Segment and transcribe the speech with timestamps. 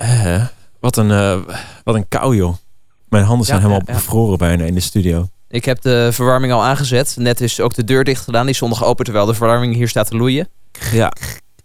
[0.00, 0.44] Eh,
[0.80, 1.36] wat, een, eh,
[1.84, 2.54] wat een kou, joh.
[3.08, 3.98] Mijn handen zijn Ja, helemaal ja, ja.
[3.98, 5.28] bevroren bijna in de studio.
[5.48, 7.14] Ik heb de verwarming al aangezet.
[7.18, 8.46] Net is ook de deur dicht gedaan.
[8.46, 10.48] Die stond nog open terwijl de verwarming hier staat te loeien.
[10.92, 11.12] Ja.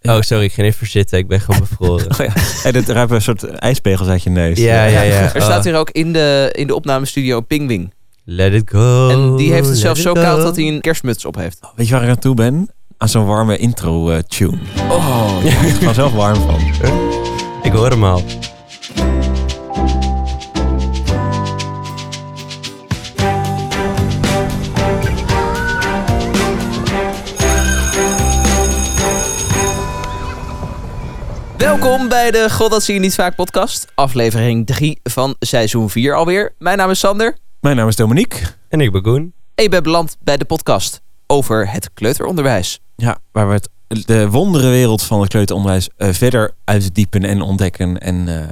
[0.02, 1.18] Oh, sorry, ik ging even zitten.
[1.18, 2.06] Ik ben gewoon bevroren.
[2.20, 2.32] Oh ja.
[2.34, 4.58] Hey, er ruiken een soort ijspegels uit je neus.
[4.58, 5.34] Ja, ja, ja.
[5.34, 5.64] Er staat Oh.
[5.64, 7.92] hier ook in de, in de opnamestudio een pingwing.
[8.24, 9.08] Let it go.
[9.08, 10.20] En die heeft het zelfs zo go.
[10.20, 11.58] koud dat hij een kerstmuts op heeft.
[11.76, 12.70] Weet je waar ik aan toe ben?
[12.98, 14.58] Aan zo'n warme intro-tune.
[14.90, 17.15] oh, ik er gewoon zelf warm van.
[17.66, 18.22] Ik hoor hem al.
[31.56, 33.86] Welkom bij de God dat zie je niet vaak podcast.
[33.94, 36.54] Aflevering 3 van seizoen 4 alweer.
[36.58, 37.36] Mijn naam is Sander.
[37.60, 38.46] Mijn naam is Dominique.
[38.68, 39.32] En ik ben Koen.
[39.54, 42.80] En je bent beland bij de podcast over het kleuteronderwijs.
[42.96, 47.98] Ja, waar we het, de wonderenwereld van het kleuteronderwijs eh, verder uitdiepen en ontdekken.
[47.98, 48.48] En eh,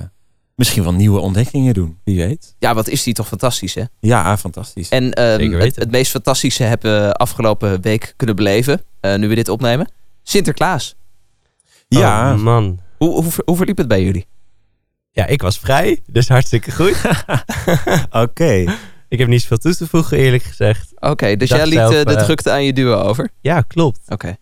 [0.55, 2.55] misschien wel nieuwe ontdekkingen doen, wie weet.
[2.59, 3.83] Ja, wat is die toch fantastisch, hè?
[4.00, 4.89] Ja, fantastisch.
[4.89, 8.83] En ehm, het, meest fantastische hebben we afgelopen week kunnen beleven.
[9.00, 9.91] eh, nu we dit opnemen.
[10.22, 10.94] Sinterklaas.
[11.89, 12.81] ja, Oh, man.
[12.98, 14.27] Hoe, hoe, hoe verliep het bij jullie?
[15.11, 16.97] Ja, ik was vrij, dus hartstikke goed.
[18.25, 18.64] oké.
[19.09, 20.92] ik heb niet zoveel toe te voegen, eerlijk gezegd.
[21.00, 23.31] Oké, dus jij liet zelf, de drukte aan je duo over?
[23.41, 24.00] Ja, klopt.
[24.09, 24.37] Oké.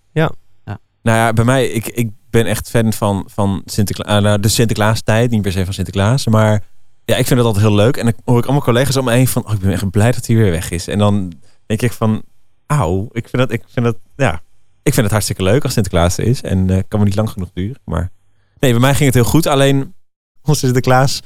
[1.02, 5.30] Nou ja, bij mij, ik, ik ben echt fan van, van Sinterkla nou, de Sinterklaas-tijd.
[5.30, 6.62] Niet per se van Sinterklaas, maar
[7.04, 7.96] ja, ik vind het altijd heel leuk.
[7.96, 10.12] En dan hoor ik allemaal collega's om me heen van, oh, ik ben echt blij
[10.12, 10.88] dat hij weer weg is.
[10.88, 11.32] En dan
[11.66, 12.22] denk ik van,
[12.66, 14.42] auw, ik vind dat, ik vind dat, ja,
[14.82, 16.42] ik vind het hartstikke leuk als Sinterklaas er is.
[16.42, 17.80] En eh kan me niet lang genoeg duren.
[17.84, 18.10] Maar
[18.58, 19.46] nee, bij mij ging het heel goed.
[19.46, 19.94] Alleen
[20.42, 21.20] onze Sinterklaas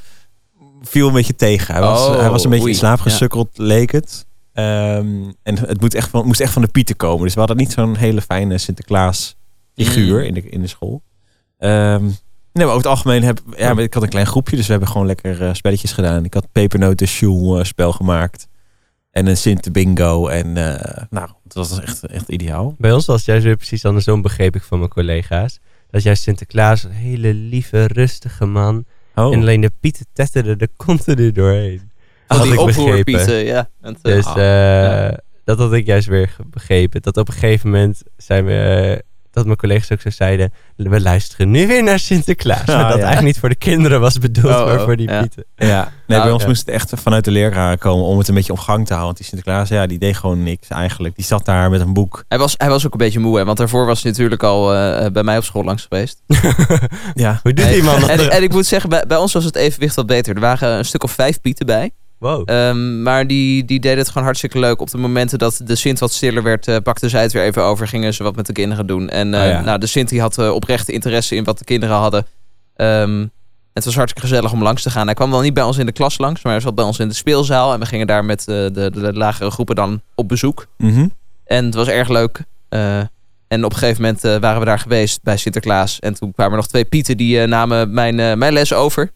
[0.82, 1.74] viel een beetje tegen.
[1.74, 4.27] Hij was, Oh, hij was een beetje oei, in slaap gesukkeld, leek het.
[4.52, 7.24] Ehm, en het moet echt van, moest echt van de pieten komen.
[7.24, 9.35] Dus we hadden niet zo'n hele fijne Sinterklaas
[9.77, 10.27] figuur Mm.
[10.27, 11.02] in, de, in de school.
[11.58, 12.14] Ehm, nee,
[12.52, 14.91] maar over het algemeen heb ja, maar ik had een klein groepje, dus we hebben
[14.91, 16.24] gewoon lekker eh, spelletjes gedaan.
[16.24, 18.48] Ik had pepernoten shoe eh, spel gemaakt
[19.10, 22.75] en een Sint bingo en eh, nou, dat was echt, echt ideaal.
[22.78, 25.59] Bij ons was het juist weer precies andersom, begreep ik van mijn collega's.
[25.91, 28.84] Dat juist Sinterklaas een hele lieve, rustige man.
[29.14, 31.91] Oh, En alleen de pieten tetterden de konten er doorheen.
[32.26, 32.82] Van Had die ik begrepen.
[32.82, 33.69] oproerpieten, ja.
[34.03, 35.20] Dus ja.
[35.44, 37.03] dat had ik juist weer begrepen.
[37.03, 39.03] Dat op een gegeven moment zijn we,
[39.36, 42.60] dat mijn collega's ook zo zeiden, we luisteren nu weer naar Sinterklaas.
[42.60, 43.04] Ah, maar dat ja.
[43.04, 45.20] eigenlijk niet voor de kinderen was bedoeld, Oh, maar oh, voor die ja.
[45.20, 45.44] pieten.
[45.56, 45.82] ja.
[45.82, 46.48] Nee, bij Nou, ons ja.
[46.48, 49.04] moest het echt vanuit de leraren komen om het een beetje op gang te houden.
[49.04, 51.16] Want die Sinterklaas, ja, die deed gewoon niks eigenlijk.
[51.16, 52.25] Die zat daar met een boek.
[52.28, 54.75] Hij was, hij was ook een beetje moe, hè, want daarvoor was hij natuurlijk al
[54.75, 56.22] eh, bij mij op school langs geweest.
[57.14, 58.08] Ja, Hoe doet die man dat?
[58.08, 60.34] En, en ik moet zeggen, bij, bij ons was het evenwicht wat beter.
[60.34, 61.91] Er waren een stuk of vijf pieten bij.
[62.19, 62.50] Wow.
[62.50, 64.81] Ehm, maar die, die deden het gewoon hartstikke leuk.
[64.81, 67.62] Op de momenten dat de Sint wat stiller werd, eh, pakte zij het weer even
[67.62, 67.88] over.
[67.88, 69.09] Gingen ze wat met de kinderen doen.
[69.09, 69.60] En eh, Oh ja.
[69.60, 72.26] nou, de Sint die had eh, oprechte interesse in wat de kinderen hadden.
[72.76, 73.26] Ehm,
[73.72, 75.06] het was hartstikke gezellig om langs te gaan.
[75.06, 76.99] Hij kwam wel niet bij ons in de klas langs, maar hij zat bij ons
[76.99, 77.72] in de speelzaal.
[77.72, 80.66] En we gingen daar met de, de, de lagere groepen dan op bezoek.
[80.76, 81.09] Mhm.
[81.44, 82.41] En het was erg leuk.
[83.49, 85.99] En op een gegeven moment waren we daar geweest bij Sinterklaas.
[86.00, 89.10] En toen kwamen er nog twee pieten die namen mijn, mijn les over.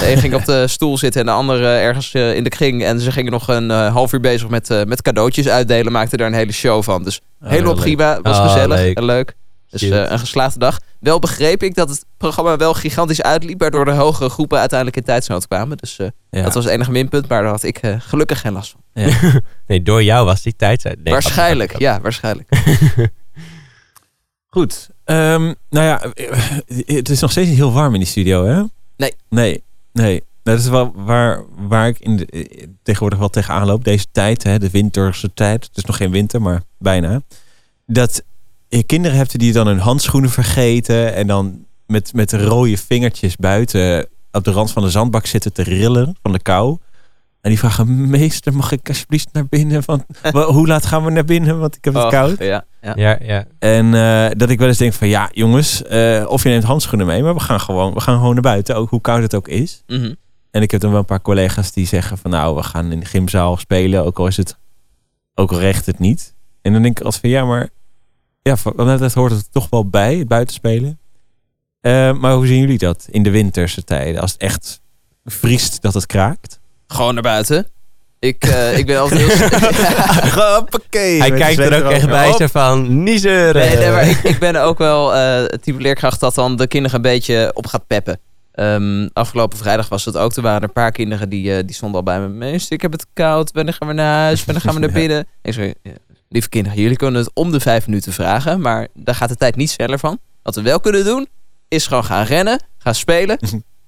[0.00, 2.84] De een ging op de stoel zitten en de andere ergens eh, in de kring.
[2.84, 5.92] En ze gingen nog een eh, half uur bezig met, eh, met cadeautjes uitdelen.
[5.92, 7.02] Maakten daar een hele show van.
[7.04, 8.20] Dus Oh, helemaal prima.
[8.22, 8.96] Was Oh, gezellig leuk.
[8.96, 9.34] en leuk.
[9.70, 10.78] Dus eh, een geslaagde dag.
[11.00, 13.60] Wel begreep ik dat het programma wel gigantisch uitliep.
[13.60, 15.76] Waardoor de hogere groepen uiteindelijk in tijdsnood kwamen.
[15.76, 16.42] Dus eh, Ja.
[16.42, 17.28] dat was het enige minpunt.
[17.28, 19.12] Maar daar had ik eh, gelukkig geen last van.
[19.66, 20.82] Nee, door jou was die tijd.
[20.84, 22.48] Nee, waarschijnlijk, ja, waarschijnlijk.
[24.50, 24.88] Goed.
[25.04, 26.30] Ehm, nou ja, eh,
[26.96, 28.62] het is nog steeds niet heel warm in die studio, hè?
[28.96, 29.14] Nee.
[29.28, 29.62] Nee,
[29.94, 30.22] nee.
[30.42, 33.84] Dat is wel waar, waar ik in eh, tegenwoordig wel tegenaan loop.
[33.84, 35.64] Deze tijd, hè, de winterse tijd.
[35.64, 37.20] Het is nog geen winter, maar bijna.
[37.86, 38.22] Dat
[38.68, 41.14] je kinderen hebt die dan hun handschoenen vergeten.
[41.14, 45.62] En dan met, met rode vingertjes buiten op de rand van de zandbak zitten te
[45.62, 46.78] rillen van de kou.
[47.44, 49.82] En die vragen, meester, mag ik alsjeblieft naar binnen?
[49.86, 51.58] Want, wa- hoe laat gaan we naar binnen?
[51.58, 52.38] Want ik heb het Oh, koud.
[52.38, 52.92] Ja, ja.
[52.96, 53.44] Ja, ja.
[53.58, 57.06] En eh, dat ik wel eens denk van ja, jongens, eh, of je neemt handschoenen
[57.06, 59.48] mee, maar we gaan gewoon, we gaan gewoon naar buiten, ook hoe koud het ook
[59.48, 59.82] is.
[59.86, 60.14] Mhm.
[60.50, 63.00] En ik heb dan wel een paar collega's die zeggen van nou, we gaan in
[63.00, 64.56] de gymzaal spelen, ook al is het,
[65.34, 66.34] ook al recht het niet.
[66.62, 67.68] En dan denk ik altijd van ja, maar
[68.42, 70.98] ja, betreft hoort het toch wel bij, het buitenspelen.
[71.80, 74.80] Eh, maar hoe zien jullie dat in de winterse tijden, als het echt
[75.24, 76.60] vriest dat het kraakt?
[76.94, 77.66] Gewoon naar buiten.
[78.18, 79.48] Ik, eh, ik ben altijd heel...
[80.54, 81.20] Hoppakee.
[81.20, 83.66] Hij kijkt er ook echt bij zo van, niet zeuren.
[83.66, 86.66] nee, nee, maar ik, ik ben ook wel eh, het type leerkracht dat dan de
[86.66, 88.20] kinderen een beetje op gaat peppen.
[88.52, 90.36] Ehm, afgelopen vrijdag was het ook.
[90.36, 92.28] Er waren een paar kinderen die, eh, die stonden al bij me.
[92.28, 93.52] Meester, ik heb het koud.
[93.52, 94.44] Wanneer gaan we naar huis?
[94.44, 94.94] Wanneer gaan we naar Ja.
[94.94, 95.26] binnen?
[95.42, 95.92] Ik zei, ja,
[96.28, 98.60] lieve kinderen, jullie kunnen het om de vijf minuten vragen.
[98.60, 100.18] Maar daar gaat de tijd niet sneller van.
[100.42, 101.28] Wat we wel kunnen doen,
[101.68, 103.38] is gewoon gaan rennen, gaan spelen.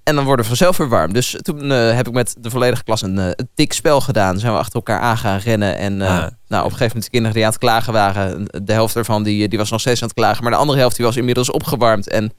[0.06, 1.12] En dan worden we vanzelf weer warm.
[1.12, 4.38] Dus toen eh, heb ik met de volledige klas een, een dik spel gedaan.
[4.38, 5.76] Zijn we achter elkaar aan gaan rennen.
[5.76, 6.14] En eh, Ah.
[6.48, 8.44] nou, op een gegeven moment de kinderen die aan het klagen waren.
[8.64, 10.42] De helft ervan die, die was nog steeds aan het klagen.
[10.42, 12.08] Maar de andere helft die was inmiddels opgewarmd.
[12.08, 12.32] En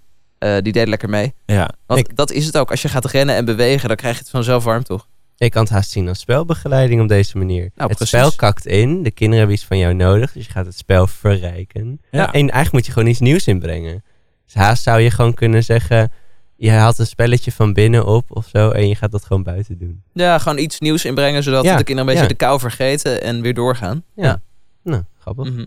[0.62, 1.34] die deed lekker mee.
[1.46, 2.72] Ja, Want Ik- dat is het ook.
[2.72, 5.08] Als je gaat rennen en bewegen, dan krijg je het vanzelf warm, toch?
[5.38, 7.70] Ik kan het haast zien als spelbegeleiding op deze manier.
[7.76, 10.66] Nou, het spel kakt in, de kinderen hebben iets van jou nodig, dus je gaat
[10.66, 12.02] het spel verrijken.
[12.12, 12.26] Ja.
[12.26, 14.04] En eigenlijk moet je gewoon iets nieuws inbrengen.
[14.46, 16.12] Dus haast zou je gewoon kunnen zeggen,
[16.58, 19.78] je haalt een spelletje van binnen op of zo en je gaat dat gewoon buiten
[19.78, 20.02] doen.
[20.14, 21.44] Ja, gewoon iets nieuws inbrengen.
[21.44, 22.40] Zodat Ja, de kinderen een beetje ja.
[22.40, 24.04] de kou vergeten en weer doorgaan.
[24.16, 24.42] Ja.
[24.84, 25.52] Nou, grappig.
[25.52, 25.66] Mhm.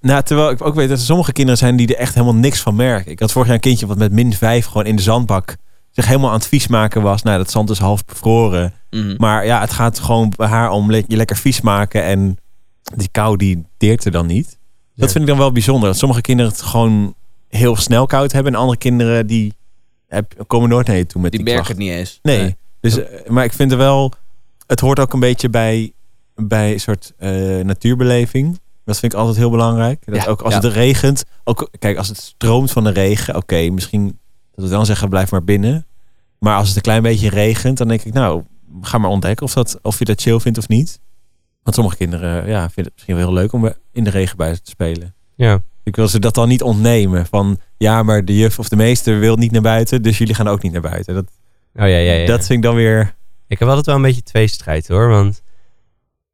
[0.00, 2.60] Nou, terwijl ik ook weet dat er sommige kinderen zijn die er echt helemaal niks
[2.60, 3.10] van merken.
[3.12, 5.56] Ik had vorig jaar een kindje wat met min 5 gewoon in de zandbak
[5.90, 7.22] zich helemaal aan het vies maken was.
[7.22, 8.72] Nou, dat zand is half bevroren.
[8.90, 9.14] Mhm.
[9.18, 12.04] Maar ja, het gaat gewoon bij haar om le- je lekker vies maken.
[12.04, 12.36] En
[12.96, 14.58] die kou die deert er dan niet.
[14.94, 15.88] Dat vind ik dan wel bijzonder.
[15.88, 17.14] Dat sommige kinderen het gewoon
[17.48, 18.52] heel snel koud hebben.
[18.54, 19.54] En andere kinderen die
[20.10, 21.80] heb, komen nooit naar je toe met Die die, merken klacht.
[21.80, 22.18] het niet eens.
[22.22, 22.56] Nee.
[22.80, 24.12] Dus, eh, maar ik vind er wel...
[24.66, 25.92] Het hoort ook een beetje bij,
[26.34, 28.60] bij een soort eh, natuurbeleving.
[28.84, 30.02] Dat vind ik altijd heel belangrijk.
[30.06, 30.60] Dat Ja, ook als ja.
[30.60, 31.24] het regent...
[31.44, 33.36] Ook, kijk, als het stroomt van de regen...
[33.36, 34.18] Oké, misschien
[34.54, 35.86] dat we dan zeggen blijf maar binnen.
[36.38, 37.78] Maar als het een klein beetje regent...
[37.78, 38.42] Dan denk ik, nou,
[38.82, 41.00] ga maar ontdekken of, dat, of je dat chill vindt of niet.
[41.62, 43.52] Want sommige kinderen ja, vinden het misschien wel heel leuk...
[43.52, 45.14] om in de regen bij ze te spelen.
[45.34, 45.60] Ja.
[45.82, 47.26] Ik wil ze dat dan niet ontnemen.
[47.26, 50.02] Van, ja, maar de juf of de meester wil niet naar buiten...
[50.02, 51.14] dus jullie gaan ook niet naar buiten.
[51.14, 51.26] Dat,
[51.74, 52.26] Oh ja, ja, ja.
[52.26, 53.14] dat vind ik dan weer...
[53.46, 55.08] Ik heb altijd wel een beetje tweestrijd hoor.
[55.08, 55.42] Want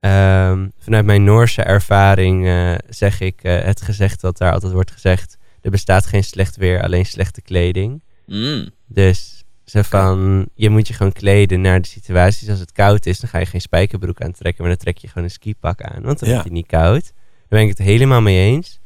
[0.00, 4.90] ehm, vanuit mijn Noorse ervaring eh, zeg ik eh, het gezegd wat daar altijd wordt
[4.90, 5.36] gezegd.
[5.60, 8.02] Er bestaat geen slecht weer, alleen slechte kleding.
[8.26, 8.68] Mm.
[8.86, 12.48] Dus zo van, je moet je gewoon kleden naar de situaties.
[12.48, 15.24] Als het koud is, dan ga je geen spijkerbroek aantrekken, maar dan trek je gewoon
[15.24, 16.02] een skipak aan.
[16.02, 16.34] Want dan Ja.
[16.34, 17.02] word je niet koud.
[17.04, 18.80] Daar ben ik het helemaal mee eens.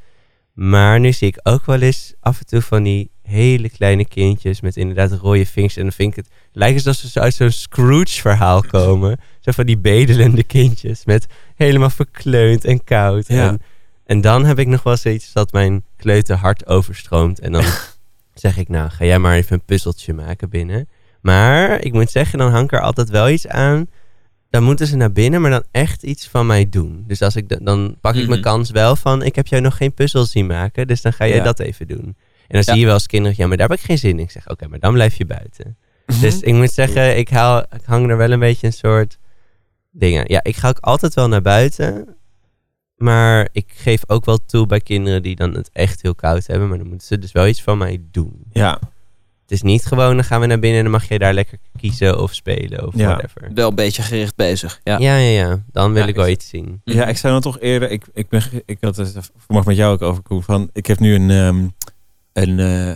[0.60, 4.60] Maar nu zie ik ook wel eens af en toe van die hele kleine kindjes
[4.60, 5.76] met inderdaad rode vingers.
[5.76, 9.20] En dan vind ik het, lijkt alsof ze uit zo'n Scrooge-verhaal komen.
[9.40, 13.28] Zo van die bedelende kindjes met helemaal verkleund en koud.
[13.28, 13.48] Ja.
[13.48, 13.62] En,
[14.04, 17.40] en dan heb ik nog wel zoiets dat mijn kleuter hart overstroomt.
[17.40, 17.64] En dan
[18.34, 20.88] zeg ik, nou, ga jij maar even een puzzeltje maken binnen.
[21.20, 23.86] Maar ik moet zeggen, dan hangt er altijd wel iets aan.
[24.50, 27.04] Dan moeten ze naar binnen, maar dan echt iets van mij doen.
[27.06, 28.48] Dus als ik de- dan pak ik mijn Mhm.
[28.48, 31.36] kans wel van, ik heb jou nog geen puzzel zien maken, dus dan ga jij
[31.36, 31.42] Ja.
[31.42, 32.04] dat even doen.
[32.04, 32.72] En dan Ja.
[32.72, 34.18] zie je wel als kinderen, ja, maar daar heb ik geen zin in.
[34.18, 35.76] Ik zeg, oké, maar dan blijf je buiten.
[36.20, 39.18] Dus ik moet zeggen, ik, haal, ik hang er wel een beetje een soort
[39.90, 40.24] dingen.
[40.26, 42.14] Ja, ik ga ook altijd wel naar buiten.
[42.96, 46.68] Maar ik geef ook wel toe bij kinderen die dan het echt heel koud hebben.
[46.68, 48.44] Maar dan moeten ze dus wel iets van mij doen.
[48.52, 48.78] Ja,
[49.50, 51.58] Het is niet gewoon, dan gaan we naar binnen en dan mag je daar lekker
[51.78, 53.06] kiezen of spelen of Ja.
[53.08, 53.50] whatever.
[53.54, 54.80] Wel een beetje gericht bezig.
[54.84, 54.98] Ja.
[54.98, 55.62] Ja, ja, ja.
[55.72, 56.80] Dan wil Ja, ik wel iets zien.
[56.84, 57.90] Ja, ik zou dan toch eerder.
[57.90, 60.22] Ik, ik, ben, ik had het vanmorgen met jou ook over.
[60.22, 61.30] Koen, Van, ik heb nu een.
[61.30, 61.66] ehm,
[62.32, 62.90] een eh,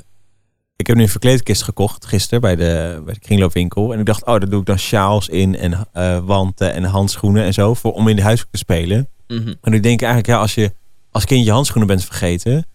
[0.76, 3.92] ik heb nu een verkleedkist gekocht gisteren bij de, bij de kringloopwinkel.
[3.92, 7.44] En ik dacht, oh, daar doe ik dan sjaals in en eh, wanten en handschoenen
[7.44, 7.74] en zo.
[7.74, 9.08] Voor, om in de huis te spelen.
[9.28, 9.54] Mhm.
[9.62, 10.72] En ik denk eigenlijk, ja, als je
[11.10, 12.66] als kind je handschoenen bent vergeten,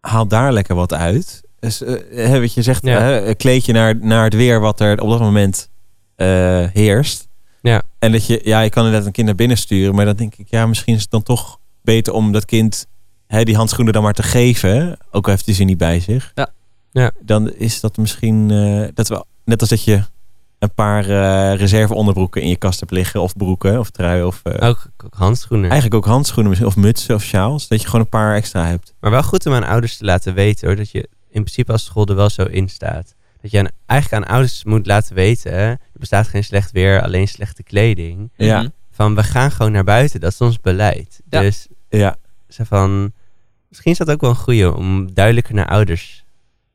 [0.00, 1.40] haal daar lekker wat uit.
[1.60, 3.00] Dus, eh, wat je zegt, Ja.
[3.00, 5.68] hè, kleed je naar, naar het weer wat er op dat moment
[6.16, 6.26] eh,
[6.72, 7.28] heerst.
[7.62, 7.82] Ja.
[7.98, 10.34] En dat je, ja, je kan inderdaad een kind naar binnen sturen, maar dan denk
[10.36, 12.86] ik, ja, misschien is het dan toch beter om dat kind
[13.26, 14.96] hè, die handschoenen dan maar te geven.
[15.10, 16.32] Ook al heeft hij ze niet bij zich.
[16.34, 16.48] Ja.
[16.92, 17.10] Ja.
[17.20, 20.02] Dan is dat misschien, eh, dat wel, net als dat je
[20.58, 24.40] een paar eh reserve onderbroeken in je kast hebt liggen, of broeken, of truien, of
[24.44, 25.70] Ook, ook handschoenen.
[25.70, 27.68] eigenlijk ook handschoenen, of mutsen of sjaals.
[27.68, 28.94] Dat je gewoon een paar extra hebt.
[29.00, 30.76] Maar wel goed om aan ouders te laten weten hoor.
[30.76, 33.14] Dat je in principe als school er wel zo in staat.
[33.40, 35.52] Dat je aan, eigenlijk aan ouders moet laten weten.
[35.52, 38.30] Er bestaat geen slecht weer, alleen slechte kleding.
[38.36, 38.58] Ja.
[38.60, 38.68] Mhm.
[38.90, 40.20] Van we gaan gewoon naar buiten.
[40.20, 41.20] Dat is ons beleid.
[41.30, 41.40] Ja.
[41.40, 42.16] Dus Ja,
[42.48, 43.12] zo van.
[43.68, 46.24] Misschien is dat ook wel een goeie om duidelijker naar ouders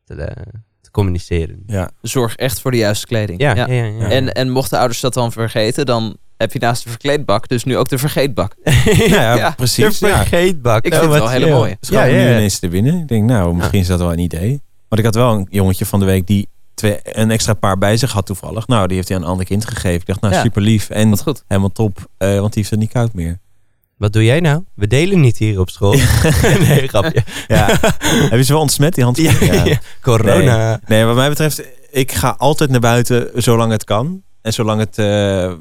[0.06, 0.44] te, eh,
[0.82, 1.64] te communiceren.
[1.68, 1.90] ja.
[2.02, 3.42] Zorg echt voor de juiste kleding.
[3.42, 3.68] Ja, ja.
[3.68, 4.10] ja, ja.
[4.10, 7.78] En, en mochten ouders dat dan vergeten, dan heb je naast de verkleedbak dus nu
[7.78, 8.56] ook de vergeetbak.
[9.08, 10.00] Ja, Ja, precies.
[10.00, 10.18] De Ja.
[10.18, 10.86] vergeetbak.
[10.86, 11.78] Ik Oh, vind het wel mooie.
[11.80, 12.98] Dus gewoon Ja, ja, nu ineens te binnen.
[13.00, 14.62] Ik denk, nou, misschien is dat wel een idee.
[14.90, 17.98] Want ik had wel een jongetje van de week die twee, een extra paar bij
[17.98, 18.68] zich had toevallig.
[18.68, 20.00] Nou, die heeft hij aan een ander kind gegeven.
[20.00, 20.42] Ik dacht, nou, Ja.
[20.42, 20.90] super lief.
[20.90, 21.44] En Wat goed.
[21.48, 23.40] helemaal top, eh, want die heeft het niet koud meer.
[23.98, 24.64] Wat doe jij nou?
[24.76, 25.96] We delen niet hier op school.
[26.68, 27.24] nee, grapje.
[27.48, 27.66] Ja.
[28.30, 29.56] Heb je ze wel ontsmet, die handschoenen?
[29.56, 29.80] Ja, ja.
[30.02, 30.80] Corona.
[30.88, 34.22] Nee, wat mij betreft, ik ga altijd naar buiten zolang het kan.
[34.42, 35.52] En zolang het, eh,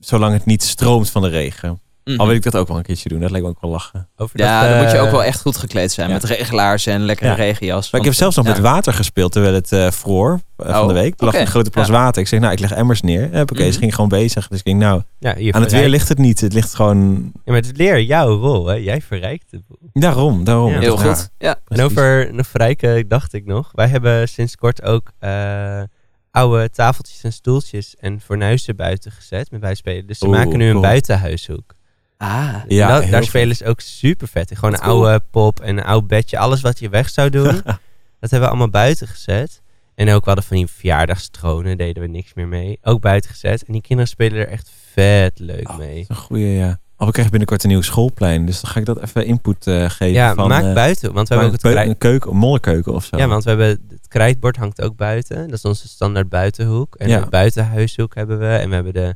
[0.00, 1.80] zolang het niet stroomt van de regen.
[2.04, 2.20] Mhm.
[2.20, 3.20] Al wil ik dat ook wel een keertje doen.
[3.20, 4.08] Dat lijkt me ook wel lachen.
[4.16, 6.08] Over Ja, dat, dan moet je eh, ook wel echt goed gekleed zijn.
[6.08, 6.14] ja.
[6.14, 7.34] Met regelaars en lekkere Ja.
[7.36, 7.90] regenjas.
[7.90, 8.50] Maar ik heb zelfs nog ja.
[8.52, 11.14] met water gespeeld terwijl het eh vroor eh, van Oh, de week.
[11.18, 11.92] Er lag een grote plas Ja.
[11.92, 12.22] water.
[12.22, 13.40] Ik zeg, nou, ik leg emmers neer.
[13.40, 13.72] Oké, Mhm.
[13.72, 14.48] ze ging gewoon bezig.
[14.48, 15.02] Dus ik denk, nou,
[15.52, 16.40] aan het weer ligt het niet.
[16.40, 17.14] Het ligt gewoon...
[17.34, 18.74] Ja, maar het leer jouw rol, hè?
[18.74, 19.60] Jij verrijkt het.
[19.92, 20.72] Daarom, daarom.
[20.72, 20.78] Ja.
[20.78, 21.28] Heel goed.
[21.38, 21.56] Ja.
[21.68, 23.70] En over verrijken dacht ik nog.
[23.72, 25.80] Wij hebben sinds kort ook eh,
[26.30, 30.06] oude tafeltjes en stoeltjes en fornuizen buiten gezet met bijspelen.
[30.06, 30.82] Dus ze Oeh, maken nu een cool.
[30.82, 31.74] buitenhuishoek.
[32.16, 34.50] Ah, Ja, dat- daar spelen ze ook super vet.
[34.50, 34.56] in.
[34.56, 35.08] Gewoon een cool.
[35.08, 36.38] oude pop en een oud bedje.
[36.38, 37.44] Alles wat je weg zou doen,
[38.20, 39.62] dat hebben we allemaal buiten gezet.
[39.94, 42.78] En ook we hadden van die verjaardagstronen, deden we niks meer mee.
[42.82, 43.64] Ook buiten gezet.
[43.64, 45.88] En die kinderen spelen er echt vet leuk Oh, mee.
[45.88, 46.80] dat is een goeie, ja.
[46.96, 48.46] Oh, we krijgen binnenkort een nieuw schoolplein.
[48.46, 50.10] Dus dan ga ik dat even input eh, geven.
[50.12, 51.12] Ja, van, maak eh, buiten.
[51.12, 53.16] Want we hebben ook het een keuken, een mollenkeuken of zo.
[53.16, 55.36] Ja, want we hebben het krijtbord hangt ook buiten.
[55.48, 56.94] Dat is onze standaard buitenhoek.
[56.96, 57.22] En Ja.
[57.22, 58.46] een buitenhuishoek hebben we.
[58.56, 59.14] En we hebben de,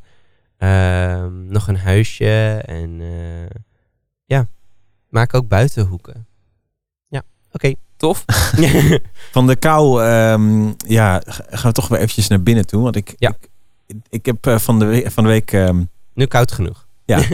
[0.56, 2.62] ehm, nog een huisje.
[2.66, 3.61] En eh,
[4.25, 4.46] ja,
[5.08, 6.26] maak ook buitenhoeken.
[7.08, 7.22] Ja,
[7.52, 7.75] oké.
[7.96, 8.25] tof.
[9.32, 12.82] Van de kou, ehm, ja, gaan we toch weer eventjes naar binnen toe.
[12.82, 13.34] Want ik, Ja.
[13.87, 15.56] ik, ik heb eh, van de week, van de week
[16.14, 16.87] nu koud genoeg.
[17.04, 17.20] Ja.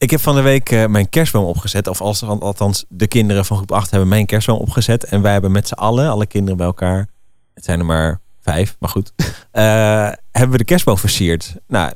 [0.00, 1.86] Ik heb van de week eh, mijn kerstboom opgezet.
[1.86, 5.04] Of als, althans, de kinderen van groep 8 hebben mijn kerstboom opgezet.
[5.04, 7.08] En wij hebben met z'n allen, alle kinderen bij elkaar,
[7.54, 9.12] het zijn er maar vijf, maar goed,
[9.50, 9.62] eh,
[10.30, 11.54] hebben we de kerstboom versierd.
[11.66, 11.92] Nou,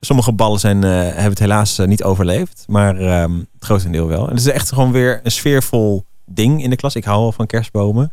[0.00, 4.24] sommige ballen zijn, eh, hebben het helaas niet overleefd, maar ehm, het grotendeel wel.
[4.24, 6.94] En het is echt gewoon weer een sfeervol ding in de klas.
[6.94, 8.12] Ik hou wel van kerstbomen.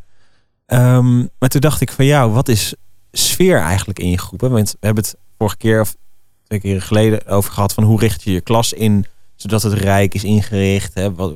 [0.66, 2.74] Ehm, maar toen dacht ik van ja, wat is
[3.12, 4.42] sfeer eigenlijk in je groep?
[4.42, 4.50] hè?
[4.50, 5.96] Want we hebben het vorige keer of
[6.44, 9.06] twee keer geleden over gehad van hoe richt je je klas in
[9.38, 10.94] zodat het rijk is ingericht.
[10.94, 11.14] Hè?
[11.14, 11.36] Wat,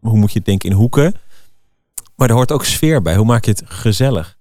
[0.00, 1.14] hoe moet je het denken in hoeken?
[2.16, 3.16] Maar er hoort ook sfeer bij.
[3.16, 4.38] Hoe maak je het gezellig?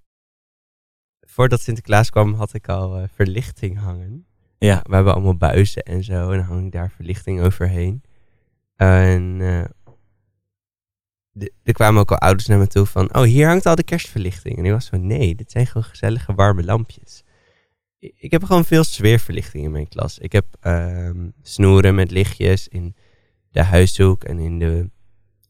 [1.28, 4.26] Voordat Sinterklaas kwam had ik al eh, verlichting hangen.
[4.58, 4.82] Ja.
[4.84, 6.32] We hebben allemaal buizen en zo.
[6.32, 8.04] En dan hang ik daar verlichting overheen.
[8.76, 9.38] En
[11.32, 13.16] de- er kwamen ook al ouders naar me toe van...
[13.16, 14.58] Oh, hier hangt al de kerstverlichting.
[14.58, 17.24] En ik was van, nee, dit zijn gewoon gezellige warme lampjes.
[18.18, 20.18] Ik heb gewoon veel sfeerverlichting in mijn klas.
[20.20, 22.96] Ik heb ehm, snoeren met lichtjes in
[23.52, 24.90] de huishoek en in de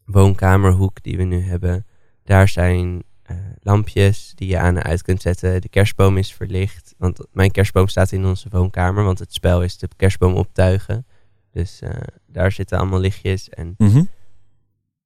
[0.05, 1.85] woonkamerhoek die we nu hebben.
[2.24, 5.62] Daar zijn eh, lampjes die je aan en uit kunt zetten.
[5.62, 6.93] De kerstboom is verlicht.
[6.97, 9.03] Want mijn kerstboom staat in onze woonkamer.
[9.03, 11.05] Want het spel is de kerstboom optuigen.
[11.51, 11.89] Dus eh,
[12.27, 13.50] daar zitten allemaal lichtjes.
[13.50, 14.03] En Mhm.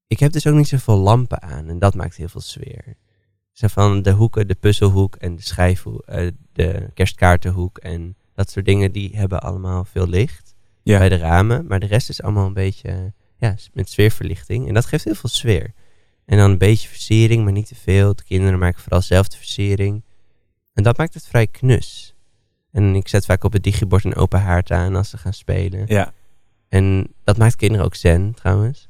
[0.07, 1.67] ik heb dus ook niet zoveel lampen aan.
[1.69, 2.95] En dat maakt heel veel sfeer.
[3.59, 6.01] Zo van de hoeken, de puzzelhoek en de schijfhoek.
[6.05, 8.91] eh, de kerstkaartenhoek en dat soort dingen.
[8.91, 10.97] Die hebben allemaal veel licht Ja.
[10.97, 11.65] bij de ramen.
[11.67, 14.67] Maar de rest is allemaal een beetje ja, met sfeerverlichting.
[14.67, 15.73] En dat geeft heel veel sfeer.
[16.25, 18.15] En dan een beetje versiering, maar niet te veel.
[18.15, 20.03] De kinderen maken vooral zelf de versiering.
[20.73, 22.15] En dat maakt het vrij knus.
[22.71, 25.83] En ik zet vaak op het digibord een open haard aan als ze gaan spelen.
[25.87, 26.13] Ja.
[26.69, 28.88] En dat maakt kinderen ook zen, trouwens.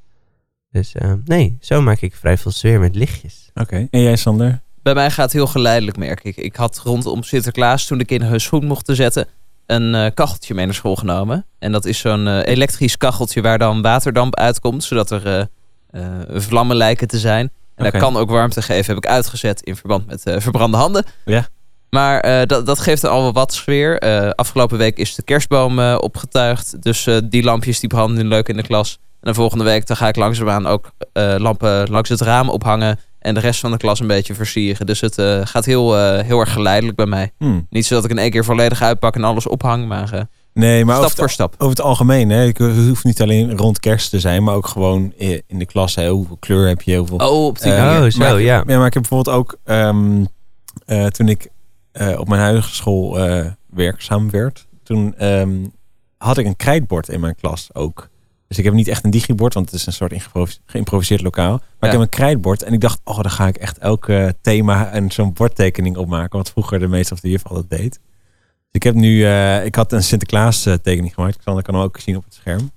[0.71, 3.49] Dus eh, nee, zo maak ik vrij veel sfeer met lichtjes.
[3.53, 3.88] Oké.
[3.91, 4.61] En jij, Sander?
[4.81, 6.38] Bij mij gaat het heel geleidelijk, merk ik.
[6.38, 9.27] Ik had rondom Sinterklaas, toen de kinderen hun schoen mochten zetten,
[9.65, 11.45] een eh, kacheltje mee naar school genomen.
[11.59, 15.39] En dat is zo'n eh, elektrisch kacheltje waar dan waterdamp uitkomt, zodat er eh,
[15.89, 17.51] eh, vlammen lijken te zijn.
[17.75, 21.05] En dat kan ook warmte geven, heb ik uitgezet in verband met eh, verbrande handen.
[21.25, 21.47] Ja.
[21.89, 23.99] Maar eh, dat, dat geeft dan al wel wat sfeer.
[23.99, 26.81] Eh, afgelopen week is de kerstboom eh, opgetuigd.
[26.81, 28.99] Dus eh, die lampjes die branden nu leuk in de klas.
[29.21, 32.99] En de volgende week dan ga ik langzaamaan ook eh, lampen langs het raam ophangen.
[33.19, 34.85] En de rest van de klas een beetje versieren.
[34.85, 37.31] Dus het eh, gaat heel, eh, heel erg geleidelijk bij mij.
[37.38, 37.59] Hm.
[37.69, 39.88] Niet zo dat ik in één keer volledig uitpak en alles ophang.
[39.88, 41.53] Maar Nee, maar stap voor stap.
[41.57, 42.29] over het algemeen.
[42.29, 42.45] Hè?
[42.45, 45.13] Ik hoeft niet alleen rond kerst te zijn, maar ook gewoon
[45.47, 45.95] in de klas.
[45.95, 46.09] Hè?
[46.09, 46.97] Hoeveel kleur heb je?
[46.97, 48.03] Hoeveel Oh, op die manier.
[48.03, 48.63] oh, zo, maar, ik- ja.
[48.67, 50.25] Ja, maar ik heb bijvoorbeeld ook ehm,
[50.85, 51.47] eh, toen ik
[51.91, 55.55] eh, op mijn huidige school eh, werkzaam werd, toen ehm,
[56.17, 58.09] had ik een krijtbord in mijn klas ook.
[58.50, 61.51] Dus ik heb niet echt een digibord, want het is een soort geïmprovis- geïmproviseerd lokaal.
[61.51, 61.86] Maar Ja.
[61.86, 65.12] ik heb een krijtbord en ik dacht, oh, dan ga ik echt elke thema en
[65.12, 66.38] zo'n bordtekening opmaken.
[66.38, 67.91] Wat vroeger de meeste of de juf altijd deed.
[67.91, 68.01] Dus
[68.72, 71.36] ik heb nu, eh, ik had een Sinterklaas eh, tekening gemaakt.
[71.36, 72.72] Ik kan, ik kan hem ook zien op het scherm.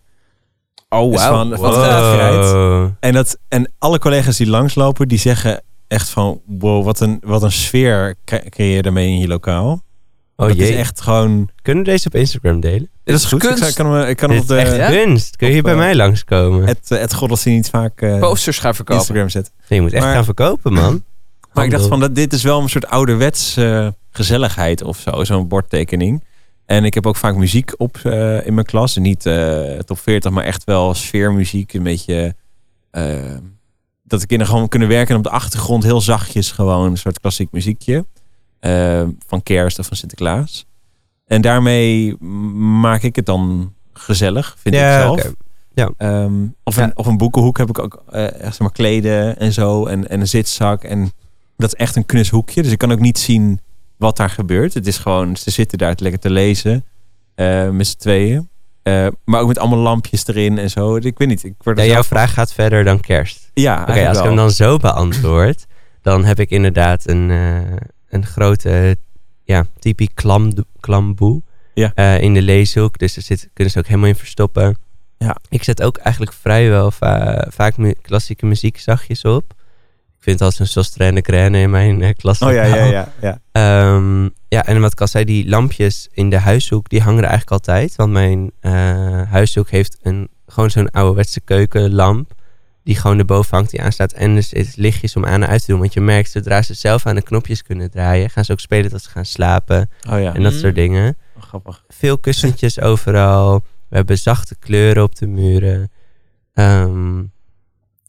[0.88, 2.90] Oh, Dus van- van- Wow.
[3.00, 6.40] En, dat, en alle collega's die langslopen, die zeggen echt van...
[6.46, 9.82] Wow, wat een, wat een sfeer cre- creëer je daarmee in je lokaal.
[10.42, 10.68] Oh dat jee.
[10.70, 11.48] is echt gewoon...
[11.62, 12.90] Kunnen we deze op Instagram delen?
[13.04, 13.42] Dat is goed.
[13.42, 13.58] Ik, kunst.
[13.58, 14.88] zou- ik kan hem, ik kan hem Dit op is echt de, Ja?
[15.04, 15.36] kunst.
[15.36, 16.66] Kun je Op, bij eh, mij langskomen?
[16.66, 19.00] het, eh, het Goddelsien niet vaak eh, Posters gaan verkopen.
[19.00, 19.52] Instagram zetten.
[19.68, 21.04] Nee, je moet echt maar- gaan verkopen, man.
[21.52, 25.24] Maar ik dacht van, dat, dit is wel een soort ouderwets eh, gezelligheid of zo.
[25.24, 26.24] Zo'n bordtekening.
[26.66, 28.96] En ik heb ook vaak muziek op eh, in mijn klas.
[28.96, 31.72] Niet eh, top 40, maar echt wel sfeermuziek.
[31.72, 32.34] Een beetje...
[34.04, 37.20] dat de kinderen gewoon kunnen werken en op de achtergrond heel zachtjes gewoon een soort
[37.20, 38.06] klassiek muziekje.
[38.62, 40.66] Eh, van kerst of van Sinterklaas.
[41.26, 42.16] En daarmee
[42.80, 45.18] maak ik het dan gezellig, vind ik zelf.
[45.20, 45.32] oké.
[45.96, 46.32] Ehm,
[46.64, 46.82] of, Ja.
[46.82, 49.86] een, of een boekenhoek heb ik ook echt zeg maar kleden en zo.
[49.86, 50.84] En, en een zitzak.
[50.84, 51.12] En
[51.56, 52.62] dat is echt een knus hoekje.
[52.62, 53.60] Dus ik kan ook niet zien
[53.96, 54.74] wat daar gebeurt.
[54.74, 56.84] Het is gewoon, ze zitten daar lekker te lezen.
[57.34, 58.48] eh, met z'n tweeën.
[59.24, 60.96] Maar ook met allemaal lampjes erin en zo.
[60.96, 61.44] Ik weet niet.
[61.44, 63.50] Ik word Ja, jouw vraag gaat verder dan kerst.
[63.54, 65.66] Ja, Oké, als ik hem dan zo beantwoord,
[66.02, 67.30] dan heb ik inderdaad een,
[68.12, 68.96] een grote
[69.44, 71.42] ja, typisch klam, klamboe.
[71.74, 71.92] Ja.
[71.94, 72.98] eh, in de leeshoek.
[72.98, 74.76] Dus daar zit, kunnen ze ook helemaal in verstoppen.
[75.18, 75.36] Ja.
[75.48, 79.44] Ik zet ook eigenlijk vrijwel va- vaak mu- klassieke muziek zachtjes op.
[80.18, 82.38] Ik vind het als een Sostraine Graine in mijn eh, klas.
[82.38, 83.12] Oh ja, ja, ja.
[83.20, 83.38] ja.
[83.52, 87.28] Ehm, ja, en wat ik al zei, die lampjes in de huishoek, die hangen er
[87.28, 87.96] eigenlijk altijd.
[87.96, 88.72] Want mijn eh,
[89.30, 92.32] huishoek heeft een, gewoon zo'n ouderwetse keukenlamp.
[92.84, 94.12] Die gewoon erboven hangt, die aanstaat.
[94.12, 95.80] En er zit lichtjes om aan en uit te doen.
[95.80, 98.90] Want je merkt, zodra ze zelf aan de knopjes kunnen draaien, gaan ze ook spelen
[98.90, 99.90] tot ze gaan slapen.
[100.10, 100.34] Oh ja.
[100.34, 100.58] En dat Mm.
[100.58, 101.16] soort dingen.
[101.36, 101.84] Oh, grappig.
[101.88, 103.62] Veel kussentjes overal.
[103.88, 105.90] We hebben zachte kleuren op de muren.
[106.54, 107.18] Ehm,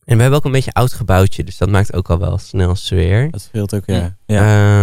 [0.06, 1.44] en we hebben ook een beetje oud gebouwtje.
[1.44, 3.32] Dus dat maakt ook al wel snel sfeer.
[3.32, 4.02] Dat scheelt ook, ja.
[4.02, 4.36] Mm.
[4.36, 4.40] ja.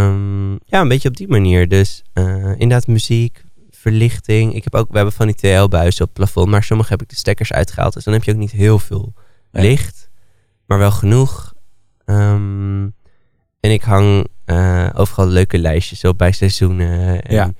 [0.08, 1.68] Ehm, ja, een beetje op die manier.
[1.68, 4.54] Dus eh, inderdaad muziek, verlichting.
[4.54, 7.08] Ik heb ook, we hebben van die TL-buizen op het plafond, maar sommige heb ik
[7.08, 7.92] de stekkers uitgehaald.
[7.94, 9.12] Dus dan heb je ook niet heel veel.
[9.50, 10.10] Licht,
[10.66, 11.52] maar wel genoeg.
[12.04, 12.82] Ehm,
[13.60, 17.22] en ik hang eh, overal leuke lijstjes op bij seizoenen.
[17.22, 17.52] En, Ja,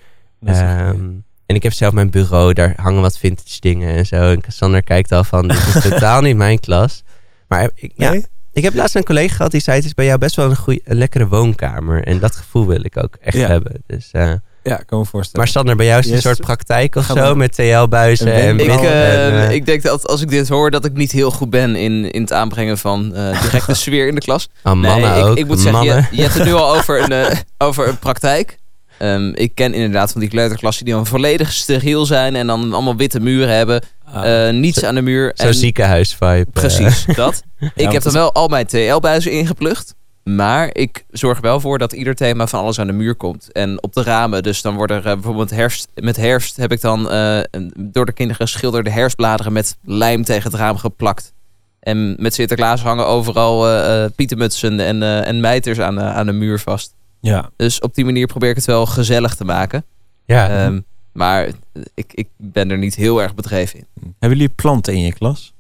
[0.45, 1.01] ehm,
[1.47, 4.31] en ik heb zelf mijn bureau, daar hangen wat vintage dingen en zo.
[4.31, 7.03] En Cassandra kijkt al van, dit is totaal niet mijn klas.
[7.49, 8.27] Maar ik, ja, Nee?
[8.53, 10.57] ik heb laatst een collega gehad die zei: Het is bij jou best wel een,
[10.57, 12.05] goeie, een lekkere woonkamer.
[12.05, 13.47] En dat gevoel wil ik ook echt Ja.
[13.47, 13.83] hebben.
[13.87, 14.33] Dus, eh,
[14.63, 15.41] Ja, ik kan me voorstellen.
[15.47, 16.25] maar Sander, bij jou is het Yes.
[16.25, 18.59] een soort praktijk of zo met TL-buizen en.
[18.59, 21.31] Ik, eh, en, eh, ik denk dat als ik dit hoor, dat ik niet heel
[21.31, 24.49] goed ben in, in het aanbrengen van eh direct de sfeer in de klas.
[24.65, 25.37] oh, mannen nee, ik, ook.
[25.37, 28.59] ik moet zeggen, je, je hebt het nu al over een, eh, over een praktijk.
[28.99, 32.97] Ehm, ik ken inderdaad van die kleuterklassen die dan volledig steriel zijn en dan allemaal
[32.97, 33.83] witte muren hebben.
[34.13, 35.33] Ah, eh, niets zo- aan de muur.
[35.35, 36.47] Zo'n en- ziekenhuisvibe.
[36.53, 37.43] Precies, dat.
[37.75, 39.95] ik heb is- wel al mijn TL-buizen ingeplucht.
[40.23, 43.53] Maar ik zorg wel voor dat ieder thema van alles aan de muur komt.
[43.53, 44.43] En op de ramen.
[44.43, 45.89] Dus dan wordt er eh, bijvoorbeeld herfst.
[45.95, 47.41] Met herfst heb ik dan eh,
[47.79, 51.33] door de kinderen geschilderde herfstbladeren met lijm tegen het raam geplakt.
[51.81, 56.27] En met Sinterklaas hangen overal eh eh, pietermutsen en, eh, en mijters aan, de- aan
[56.27, 56.95] de muur vast.
[57.21, 57.51] ja.
[57.57, 59.85] Dus op die manier probeer ik het wel gezellig te maken.
[60.25, 60.81] Ja, Ehm,
[61.13, 61.49] maar
[61.95, 64.15] ik, ik ben er niet heel erg bedreven in.
[64.19, 65.53] Hebben jullie planten in je klas?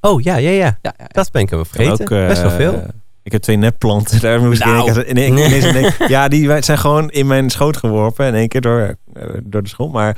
[0.00, 0.56] oh ja, ja, ja.
[0.56, 1.06] Ja, ja, ja.
[1.08, 2.04] Dat ben ik hem vergeten.
[2.04, 2.86] ook, eh, best wel veel.
[3.28, 4.20] Ik heb twee nepplanten.
[4.20, 4.90] Daar moest Nou.
[4.90, 6.08] ik in één keer- in één- ineens aan denken.
[6.08, 8.26] Ja, die zijn gewoon in mijn schoot geworpen.
[8.26, 9.88] In één keer door, eh, door de school.
[9.88, 10.16] Maar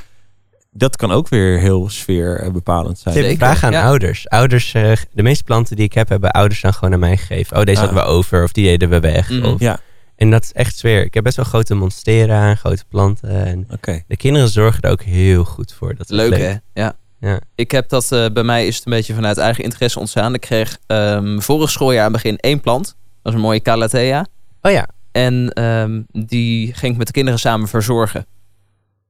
[0.72, 3.14] dat kan ook weer heel sfeerbepalend zijn.
[3.14, 3.84] Heb een Zeker, vraag aan ja.
[3.84, 4.28] ouders.
[4.28, 7.56] Ouders, eh, de meeste planten die ik heb, hebben ouders dan gewoon aan mij gegeven.
[7.56, 7.84] Oh, deze Ah.
[7.86, 9.30] hadden we over of die deden we weg.
[9.30, 9.44] Mhm.
[9.44, 9.78] Of, Ja,
[10.16, 11.04] En dat is echt sfeer.
[11.04, 13.46] Ik heb best wel grote monstera en grote planten.
[13.46, 13.68] En
[14.06, 15.94] de kinderen zorgen er ook heel goed voor.
[15.96, 16.54] Dat is Leuk, hè?
[16.74, 16.92] Ja.
[17.20, 17.40] Ja.
[17.54, 20.34] Ik heb dat, eh, bij mij is het een beetje vanuit eigen interesse ontstaan.
[20.34, 22.96] Ik kreeg ehm, vorig schooljaar aan het begin één plant.
[23.22, 24.26] Dat was een mooie Calathea.
[24.62, 28.26] Oh ja, En ehm, die ging ik met de kinderen samen verzorgen.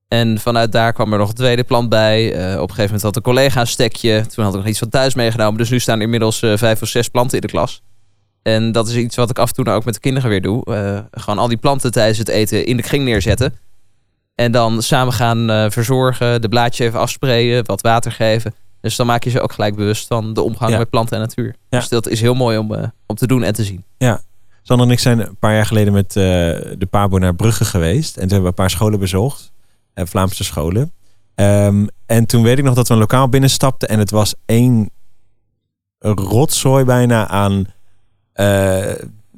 [0.09, 2.33] En vanuit daar kwam er nog een tweede plant bij.
[2.33, 4.27] Eh, op een gegeven moment had een collega een stekje.
[4.27, 5.59] Toen had ik nog iets van thuis meegenomen.
[5.59, 7.83] Dus nu staan er inmiddels eh, vijf of zes planten in de klas.
[8.43, 10.43] En dat is iets wat ik af en toe nou ook met de kinderen weer
[10.43, 10.65] doe.
[10.65, 13.55] Eh, gewoon al die planten tijdens het eten in de kring neerzetten.
[14.35, 16.43] En dan samen gaan verzorgen.
[16.43, 17.67] De blaadjes even afsprayen.
[17.67, 18.55] Wat water geven.
[18.81, 20.79] Dus dan maak je ze ook gelijk bewust van de omgang Ja.
[20.79, 21.55] met planten en natuur.
[21.69, 21.79] Ja.
[21.79, 23.85] Dus dat is heel mooi om, eh, om te doen en te zien.
[24.63, 26.23] Sander en ik zijn een paar jaar geleden met eh,
[26.79, 28.15] de Pabo naar Brugge geweest.
[28.17, 29.53] En toen hebben we een paar scholen bezocht.
[29.95, 30.93] eh, Vlaamse scholen.
[31.35, 33.89] Ehm, en toen weet ik nog dat we een lokaal binnenstapten.
[33.89, 34.91] En het was één
[35.99, 37.67] rotzooi bijna aan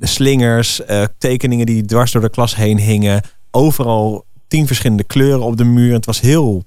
[0.01, 0.81] slingers,
[1.19, 3.23] tekeningen die dwars door de klas heen hingen.
[3.51, 5.93] Overal tien verschillende kleuren op de muur.
[5.93, 6.65] Het was heel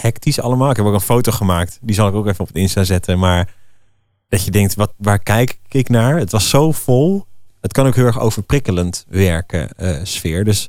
[0.00, 0.70] hectisch allemaal.
[0.70, 1.78] Ik heb ook een foto gemaakt.
[1.80, 3.18] Die zal ik ook even op het Insta zetten.
[3.18, 3.54] Maar
[4.28, 6.18] dat je denkt, wat, waar kijk ik naar?
[6.18, 7.26] Het was zo vol.
[7.60, 10.44] Het kan ook heel erg overprikkelend werken, eh, sfeer.
[10.44, 10.68] Dus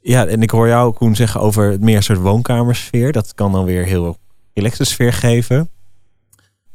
[0.00, 3.12] ja, en ik hoor jou, Koen, zeggen over het meer soort woonkamersfeer.
[3.12, 4.18] Dat kan dan weer heel
[4.54, 5.70] relaxte sfeer geven.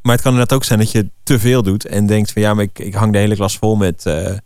[0.02, 2.54] Maar het kan inderdaad ook zijn dat je te veel doet en denkt van ja,
[2.54, 4.38] maar ik, ik hang de hele klas vol met, eh,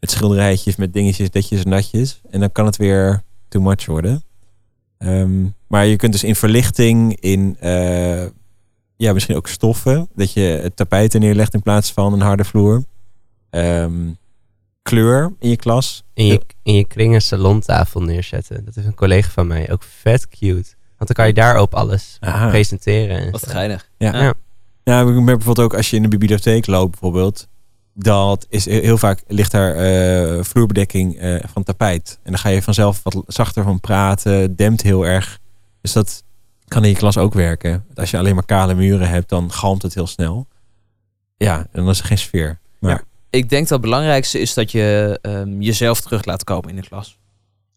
[0.00, 2.20] met schilderijtjes, met dingetjes, ditjes en natjes.
[2.30, 4.22] En dan kan het weer too much worden.
[5.00, 8.24] Ehm, maar je kunt dus in verlichting, in eh,
[8.96, 12.44] ja, misschien ook stoffen, dat je het tapijt er neerlegt in plaats van een harde
[12.44, 12.84] vloer.
[13.50, 14.08] Ehm,
[14.82, 16.04] kleur in je klas.
[16.14, 18.64] in je, in je kring een salontafel neerzetten.
[18.64, 19.72] Dat is een collega van mij.
[19.72, 20.74] Ook vet cute.
[20.96, 22.48] Want dan kan je daarop alles Aha.
[22.48, 23.18] presenteren.
[23.18, 23.90] En Wat geinig.
[23.98, 24.12] Ja.
[24.12, 24.22] Ja.
[24.22, 24.34] Ja.
[24.84, 27.48] Ja, ik merk bijvoorbeeld ook als je in de bibliotheek loopt, bijvoorbeeld.
[28.02, 32.18] Dat is heel vaak ligt daar eh, vloerbedekking eh, van tapijt.
[32.22, 35.38] En dan ga je vanzelf wat zachter van praten, dempt heel erg.
[35.80, 36.24] Dus dat
[36.68, 37.84] kan in je klas ook werken.
[37.94, 40.46] Als je alleen maar kale muren hebt, dan galmt het heel snel.
[41.36, 42.58] Ja, en dan is er geen sfeer.
[42.78, 46.76] Maar Ik denk dat het belangrijkste is dat je ehm, jezelf terug laat komen in
[46.76, 47.18] de klas.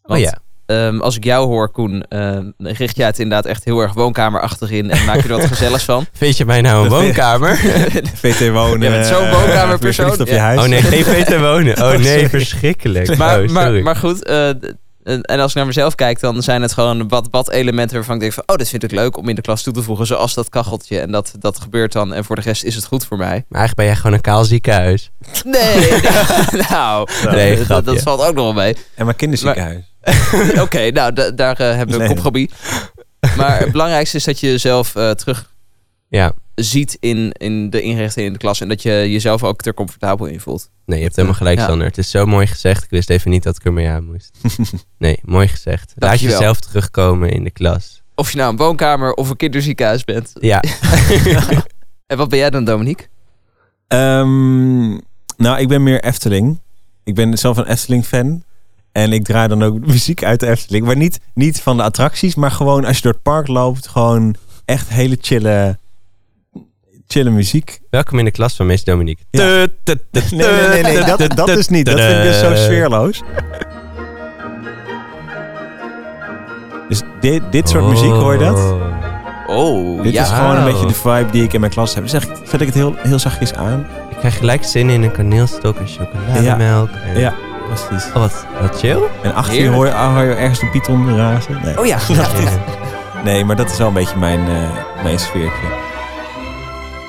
[0.04, 0.40] Oh ja.
[0.66, 4.42] Ehm, als ik jou hoor, Koen, ehm, richt jij het inderdaad echt heel erg woonkamer
[4.42, 6.06] achterin en maak je er wat gezelligs van.
[6.14, 7.56] Vind je mij nou een Dat vind- woonkamer?
[8.24, 8.80] VT wonen.
[8.82, 10.12] Jij bent zo'n eh, woonkamerpersoon.
[10.22, 10.60] op je huis.
[10.62, 11.78] Oh nee, geen VT wonen.
[11.84, 12.30] Oh nee, sorry.
[12.30, 13.18] verschrikkelijk.
[13.18, 14.48] maar, oh, maar, maar goed, eh,
[15.04, 18.22] En, als ik naar mezelf kijk, dan zijn het gewoon wat, wat elementen waarvan ik
[18.22, 18.44] denk van...
[18.46, 21.00] oh, dit vind ik leuk om in de klas toe te voegen, zoals dat kacheltje.
[21.00, 22.14] En dat, dat gebeurt dan.
[22.14, 23.46] En voor de rest is het goed voor mij.
[23.50, 25.12] Maar eigenlijk ben jij gewoon een kaal ziekenhuis.
[25.46, 25.92] Nee,
[26.70, 28.76] nou, Nee, dat, dat valt ook nog wel mee.
[28.96, 29.93] En mijn kinderziekenhuis.
[30.64, 32.54] Oké, nou, da- daar eh, hebben we een kopgebied.
[33.38, 35.52] Maar het belangrijkste is dat je jezelf eh, terug
[36.10, 36.34] Ja.
[36.56, 38.62] ziet in, in de inrichting in de klas.
[38.62, 40.70] En dat je jezelf ook er comfortabel in voelt.
[40.86, 41.66] Nee, je hebt helemaal gelijk, Ja.
[41.68, 41.88] Sander.
[41.88, 42.84] Het is zo mooi gezegd.
[42.84, 44.32] Ik wist even niet dat ik ermee aan moest.
[44.98, 45.94] Nee, mooi gezegd.
[45.96, 46.38] Laat Dankjewel.
[46.38, 48.02] jezelf terugkomen in de klas.
[48.16, 50.32] Of je nou een woonkamer of een kinderziekenhuis bent.
[50.40, 50.62] Ja,
[52.08, 53.08] En wat ben jij dan, Dominique?
[53.88, 54.90] Ehm,
[55.38, 56.60] nou, ik ben meer Efteling.
[57.04, 58.44] Ik ben zelf een Efteling-fan.
[58.94, 60.86] En ik draai dan ook muziek uit de Efteling.
[60.86, 64.36] Maar niet, niet van de attracties, maar gewoon als je door het park loopt, gewoon
[64.66, 65.78] echt hele chille,
[67.08, 67.80] chille muziek.
[67.90, 69.24] welkom in de klas van Miss Dominique.
[69.30, 69.44] Ja.
[69.44, 69.68] Nee,
[70.32, 71.86] nee, nee, nee, dat, dat is niet.
[71.86, 73.22] Dat vind ik dus zo sfeerloos.
[76.90, 78.58] Dus dit, dit soort muziek, hoor je dat?
[78.58, 78.92] Oh.
[79.48, 80.24] Oh, Dit ja.
[80.24, 82.04] is gewoon een beetje de vibe die ik in mijn klas heb.
[82.04, 83.88] Dus zeg, zet ik het heel, heel zachtjes aan.
[84.10, 86.90] Ik krijg gelijk zin in een kaneelstok en chocolademelk.
[86.90, 87.20] En...
[87.20, 87.34] Ja,
[87.68, 88.08] precies.
[88.08, 89.02] Oh, wat, wat chill.
[89.24, 91.60] En achter je hoor je, ah, hoor je ergens een python razen.
[91.64, 91.80] Nee.
[91.80, 91.98] Oh ja.
[92.08, 92.28] Ja.
[93.24, 95.68] nee, maar dat is wel een beetje mijn, eh, mijn sfeertje.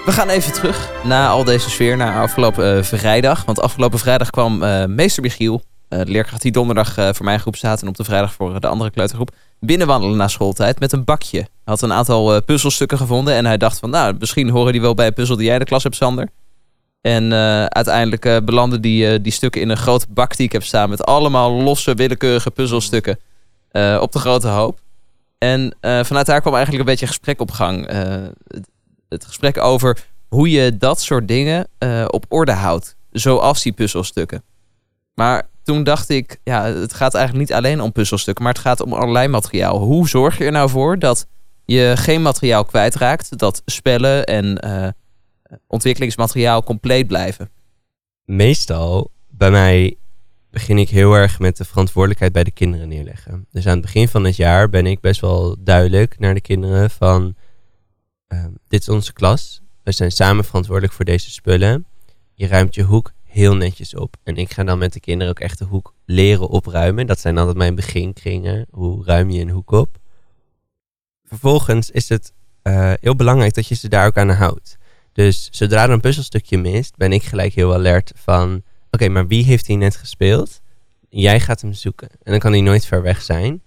[0.04, 3.44] We gaan even terug na al deze sfeer naar afgelopen eh, vrijdag.
[3.44, 7.40] Want afgelopen vrijdag kwam eh, meester Michiel, eh, de leerkracht die donderdag eh, voor mijn
[7.40, 11.04] groep staat en op de vrijdag voor de andere kleutergroep, binnenwandelen na schooltijd met een
[11.04, 11.38] bakje.
[11.38, 14.80] Hij had een aantal eh, puzzelstukken gevonden en hij dacht van, nou, misschien horen die
[14.80, 16.28] wel bij een puzzel die jij in de klas hebt, Sander.
[17.06, 20.52] En eh, uiteindelijk eh, belanden die, eh, die stukken in een grote bak die ik
[20.52, 23.18] heb staan met allemaal losse, willekeurige puzzelstukken
[24.00, 24.80] op de grote hoop.
[25.38, 27.86] En vanuit daar kwam eigenlijk een beetje een gesprek op gang.
[29.08, 31.68] Het, gesprek over hoe je dat soort dingen
[32.06, 32.96] op orde houdt.
[33.10, 34.42] Zoals die puzzelstukken.
[35.14, 38.80] Maar toen dacht ik, ja, het gaat eigenlijk niet alleen om puzzelstukken, maar het gaat
[38.80, 39.78] om allerlei materiaal.
[39.78, 41.26] Hoe zorg je er nou voor dat
[41.64, 44.58] je geen materiaal kwijtraakt, dat spellen en
[45.66, 47.50] ontwikkelingsmateriaal compleet blijven?
[48.24, 49.96] Meestal, bij mij,
[50.50, 53.46] begin ik heel erg met de verantwoordelijkheid bij de kinderen neerleggen.
[53.50, 56.90] Dus aan het begin van het jaar ben ik best wel duidelijk naar de kinderen
[56.90, 57.34] van...
[58.26, 59.62] ehm, dit is onze klas.
[59.82, 61.86] We zijn samen verantwoordelijk voor deze spullen.
[62.34, 64.16] Je ruimt je hoek heel netjes op.
[64.22, 67.06] En ik ga dan met de kinderen ook echt de hoek leren opruimen.
[67.06, 68.66] Dat zijn altijd mijn beginkringen.
[68.70, 69.98] Hoe ruim je een hoek op?
[71.24, 74.76] Vervolgens is het eh, heel belangrijk dat je ze daar ook aan houdt.
[75.14, 78.62] Dus zodra er een puzzelstukje mist, ben ik gelijk heel alert van...
[78.90, 80.60] Oké, maar wie heeft hier net gespeeld?
[81.08, 82.08] Jij gaat hem zoeken.
[82.10, 83.62] En dan kan hij nooit ver weg zijn.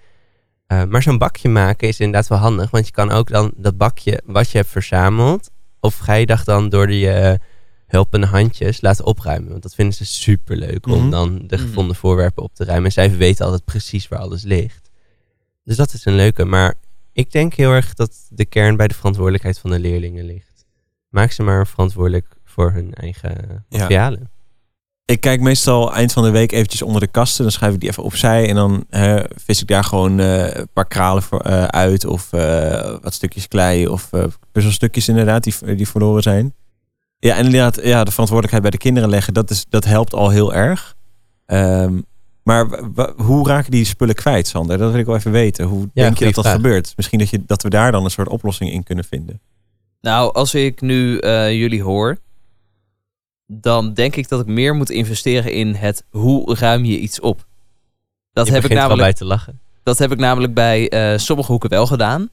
[0.67, 2.69] Eh, maar zo'n bakje maken is inderdaad wel handig.
[2.71, 5.49] Want je kan ook dan dat bakje wat je hebt verzameld...
[5.79, 7.39] of ga je dag dan door die eh,
[7.87, 9.49] hulpende handjes laten opruimen.
[9.49, 11.09] Want dat vinden ze superleuk om Mhm.
[11.09, 11.65] dan de Mhm.
[11.65, 12.85] gevonden voorwerpen op te ruimen.
[12.85, 14.89] En zij weten altijd precies waar alles ligt.
[15.63, 16.45] Dus dat is een leuke.
[16.45, 16.73] Maar
[17.13, 20.46] ik denk heel erg dat de kern bij de verantwoordelijkheid van de leerlingen ligt.
[21.09, 23.35] Maak ze maar verantwoordelijk voor hun eigen
[23.69, 23.79] Ja.
[23.79, 24.29] materialen.
[25.05, 27.43] Ik kijk meestal eind van de week eventjes onder de kasten.
[27.43, 28.49] Dan schuif ik die even opzij.
[28.49, 28.85] En dan
[29.35, 32.05] vis ik daar gewoon eh, een paar kralen voor, eh, uit.
[32.05, 33.87] Of eh, wat stukjes klei.
[33.87, 34.09] Of
[34.51, 36.53] puzzelstukjes inderdaad die, die verloren zijn.
[37.19, 39.33] Ja, en inderdaad ja, de verantwoordelijkheid bij de kinderen leggen.
[39.33, 40.95] Dat, is, dat helpt al heel erg.
[41.45, 42.01] Ehm,
[42.43, 42.67] maar
[43.15, 44.77] hoe raken die spullen kwijt, Sander?
[44.77, 45.65] Dat wil ik wel even weten.
[45.65, 46.55] Hoe denk je dat dat vraag.
[46.55, 46.93] gebeurt?
[46.95, 49.41] Misschien dat, je, dat we daar dan een soort oplossing in kunnen vinden.
[50.01, 52.17] Nou, als ik nu eh, jullie hoor,
[53.45, 57.45] dan denk ik dat ik meer moet investeren in het hoe ruim je iets op.
[58.33, 59.59] Dat, Je heb ik, namelijk, bij te lachen.
[59.83, 62.29] dat heb ik namelijk bij eh, sommige hoeken wel gedaan.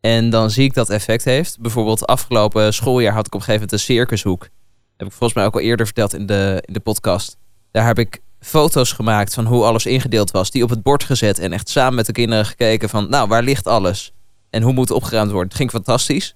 [0.00, 1.60] En dan zie ik dat effect heeft.
[1.60, 4.48] Bijvoorbeeld afgelopen schooljaar had ik op een gegeven moment een circushoek.
[4.96, 7.36] Heb ik volgens mij ook al eerder verteld in de, in de podcast.
[7.70, 10.50] Daar heb ik foto's gemaakt van hoe alles ingedeeld was.
[10.50, 13.10] Die op het bord gezet en echt samen met de kinderen gekeken van...
[13.10, 14.12] Nou, waar ligt alles?
[14.50, 15.48] En hoe moet het opgeruimd worden?
[15.48, 16.34] Het ging fantastisch.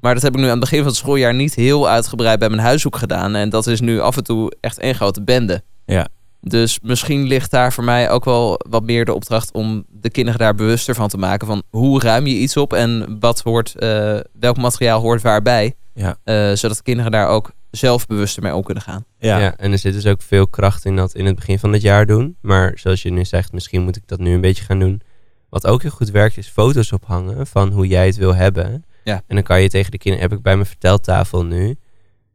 [0.00, 2.48] Maar dat heb ik nu aan het begin van het schooljaar niet heel uitgebreid bij
[2.48, 3.34] mijn huishoek gedaan.
[3.34, 5.62] En dat is nu af en toe echt één grote bende.
[5.84, 6.08] Ja.
[6.40, 10.40] Dus misschien ligt daar voor mij ook wel wat meer de opdracht om de kinderen
[10.40, 11.46] daar bewuster van te maken.
[11.46, 15.74] Van hoe ruim je iets op en wat hoort, eh, welk materiaal hoort waarbij.
[15.94, 16.16] Ja.
[16.24, 19.04] Eh, zodat de kinderen daar ook zelf bewuster mee om kunnen gaan.
[19.18, 19.38] Ja.
[19.38, 19.56] Ja.
[19.56, 22.06] en er zit dus ook veel kracht in dat in het begin van het jaar
[22.06, 22.36] doen.
[22.40, 25.00] Maar zoals je nu zegt, misschien moet ik dat nu een beetje gaan doen.
[25.48, 28.84] Wat ook heel goed werkt, is foto's ophangen van hoe jij het wil hebben.
[29.04, 29.22] Ja.
[29.26, 31.76] En dan kan je tegen de kinderen, heb ik bij mijn verteltafel nu.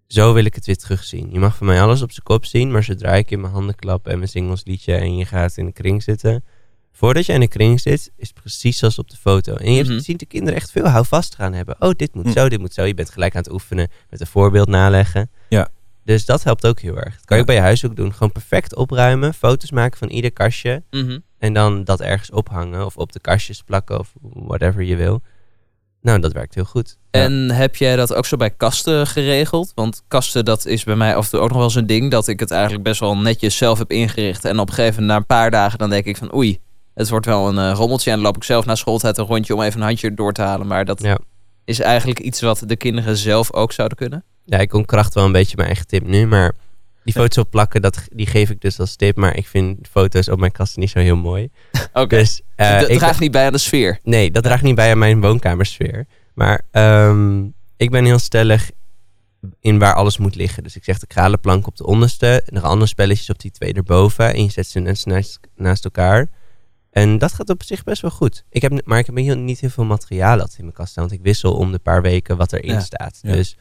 [0.08, 1.30] Zo wil ik het weer terugzien.
[1.32, 3.76] Je mag van mij alles op zijn kop zien, maar zodra ik in mijn handen
[3.76, 6.44] klap en mijn singelsliedje en je gaat in de kring zitten.
[6.92, 9.56] Voordat je in de kring zit, is het precies zoals op de foto.
[9.56, 10.00] En je Mhm.
[10.00, 11.76] ziet de kinderen echt veel houvast gaan hebben.
[11.80, 12.32] Oh, dit moet Hm.
[12.32, 12.84] zo, dit moet zo.
[12.84, 15.30] Je bent gelijk aan het oefenen met een voorbeeld naleggen.
[15.50, 15.68] Ja.
[16.06, 17.16] Dus dat helpt ook heel erg.
[17.16, 18.14] Dat kan je ook bij je huis ook doen.
[18.14, 20.84] Gewoon perfect opruimen, foto's maken van ieder kastje.
[20.92, 21.20] Mhm.
[21.38, 25.22] En dan dat ergens ophangen of op de kastjes plakken of whatever je wil.
[26.04, 26.98] Nou, dat werkt heel goed.
[27.12, 29.72] En heb jij dat ook zo bij kasten geregeld?
[29.76, 32.12] Want kasten, dat is bij mij af en toe ook nog wel een ding.
[32.12, 34.46] Dat ik het eigenlijk best wel netjes zelf heb ingericht.
[34.46, 36.60] En op een gegeven moment, na een paar dagen, dan denk ik van oei,
[36.94, 38.10] het wordt wel een eh, rommeltje.
[38.10, 40.42] En dan loop ik zelf naar schooltijd een rondje om even een handje door te
[40.42, 40.68] halen.
[40.68, 41.18] Maar dat Ja.
[41.66, 44.24] is eigenlijk iets wat de kinderen zelf ook zouden kunnen.
[44.46, 46.52] Ja, ik ontkracht wel een beetje mijn eigen tip nu, maar
[47.04, 49.16] die foto's opplakken, dat, die geef ik dus als tip.
[49.18, 51.50] Maar ik vind foto's op mijn kasten niet zo heel mooi.
[51.94, 52.18] Oké.
[52.18, 54.00] Dus eh, dat ik, draagt niet bij aan de sfeer.
[54.04, 56.06] Nee, dat draagt niet bij aan mijn woonkamersfeer.
[56.34, 57.44] Maar ehm,
[57.78, 58.72] ik ben heel stellig
[59.60, 60.64] in waar alles moet liggen.
[60.64, 63.74] Dus ik zeg de kralenplank op de onderste, en de andere spelletjes op die twee
[63.74, 64.34] erboven.
[64.34, 66.30] En je zet ze naast, naast elkaar.
[66.92, 68.44] En dat gaat op zich best wel goed.
[68.50, 71.04] Ik heb, maar ik heb heel, niet heel veel materiaal altijd in mijn kast staan.
[71.04, 72.80] Want ik wissel om de paar weken wat erin Ja.
[72.80, 73.20] staat.
[73.22, 73.32] Ja.
[73.32, 73.58] Dus,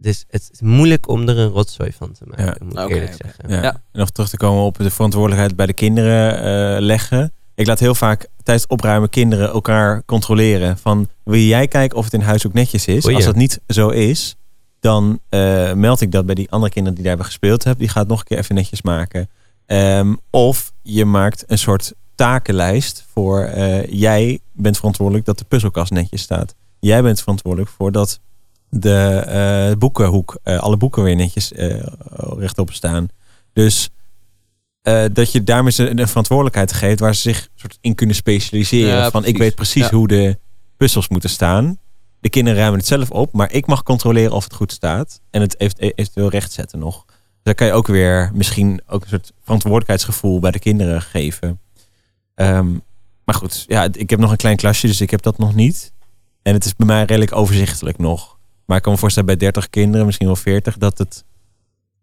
[0.00, 2.56] dus het is moeilijk om er een rotzooi van te maken, Ja.
[2.64, 3.48] moet ik eerlijk zeggen.
[3.48, 3.62] Ja.
[3.62, 3.72] Ja.
[3.72, 7.32] En nog terug te komen op de verantwoordelijkheid bij de kinderen eh, leggen.
[7.54, 10.78] Ik laat heel vaak tijdens het opruimen kinderen elkaar controleren.
[10.78, 13.00] Van wil jij kijken of het in huis ook netjes is?
[13.02, 13.16] Goeie.
[13.16, 14.36] Als dat niet zo is,
[14.80, 17.82] dan eh, meld ik dat bij die andere kinderen die daar hebben gespeeld hebben.
[17.82, 19.28] Die gaat het nog een keer even netjes maken.
[19.66, 25.92] Ehm, of je maakt een soort takenlijst voor eh, jij bent verantwoordelijk dat de puzzelkast
[25.92, 26.54] netjes staat.
[26.78, 28.20] Jij bent verantwoordelijk voor dat
[28.70, 31.86] de eh, boekenhoek, eh, alle boeken weer netjes eh,
[32.38, 33.08] rechtop staan.
[33.52, 33.90] Dus
[35.12, 38.94] dat je daarmee ze een verantwoordelijkheid geeft waar ze zich soort in kunnen specialiseren.
[38.94, 39.94] Ja, van ik weet precies Ja.
[39.94, 40.38] hoe de
[40.76, 41.78] puzzels moeten staan.
[42.20, 45.20] De kinderen ruimen het zelf op, maar ik mag controleren of het goed staat.
[45.30, 47.04] En het heeft, eventueel rechtzetten nog.
[47.04, 51.60] Dus daar kan je ook weer misschien ook een soort verantwoordelijkheidsgevoel bij de kinderen geven.
[52.34, 52.68] Ehm,
[53.24, 55.92] maar goed, ja, ik heb nog een klein klasje, dus ik heb dat nog niet.
[56.42, 58.37] En het is bij mij redelijk overzichtelijk nog.
[58.68, 61.24] Maar ik kan me voorstellen bij 30 kinderen, misschien wel 40, dat, het,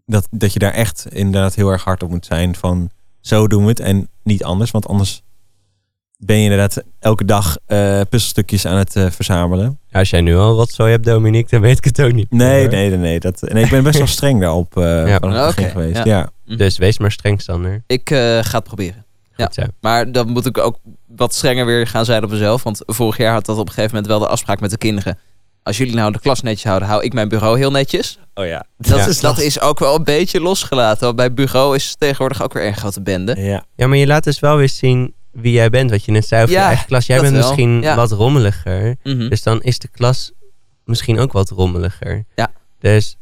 [0.06, 2.90] dat, dat je daar echt inderdaad heel erg hard op moet zijn van
[3.22, 4.72] zo doen we het en niet anders.
[4.72, 5.24] Want anders
[6.18, 9.80] ben je inderdaad elke dag eh, puzzelstukjes aan het eh, verzamelen.
[9.92, 12.32] Als jij nu al rotzooi hebt, Dominique, dan weet ik het ook niet.
[12.32, 12.70] Nee, meer.
[12.70, 12.98] nee, nee.
[12.98, 15.14] nee, dat, nee ik ben best wel streng daarop eh Ja.
[15.14, 15.22] het
[15.56, 16.04] begin geweest.
[16.04, 16.30] ja.
[16.46, 16.56] Ja.
[16.58, 17.84] Dus wees maar streng, Sander.
[17.88, 19.06] Ik eh, ga het proberen.
[19.36, 19.50] Ja.
[19.52, 19.62] Zo.
[19.82, 22.64] Maar dan moet ik ook wat strenger weer gaan zijn op mezelf.
[22.64, 25.18] Want vorig jaar had dat op een gegeven moment wel de afspraak met de kinderen.
[25.66, 28.20] Als jullie nou de klas netjes houden, hou ik mijn bureau heel netjes.
[28.34, 28.66] Oh ja.
[28.78, 29.06] Dat, Ja.
[29.08, 31.04] is, dat is ook wel een beetje losgelaten.
[31.04, 33.36] Want bij bureau is het tegenwoordig ook weer een grote bende.
[33.42, 33.66] Ja.
[33.76, 35.90] Ja, maar je laat dus wel weer zien wie jij bent.
[35.90, 37.06] Wat je net zei over Ja, je eigen klas.
[37.06, 37.42] Jij bent wel.
[37.42, 37.96] misschien Ja.
[37.96, 38.96] wat rommeliger.
[39.04, 39.30] Mhm.
[39.30, 40.32] Dus dan is de klas
[40.84, 42.26] misschien ook wat rommeliger.
[42.36, 42.52] Ja.
[42.80, 43.18] Dus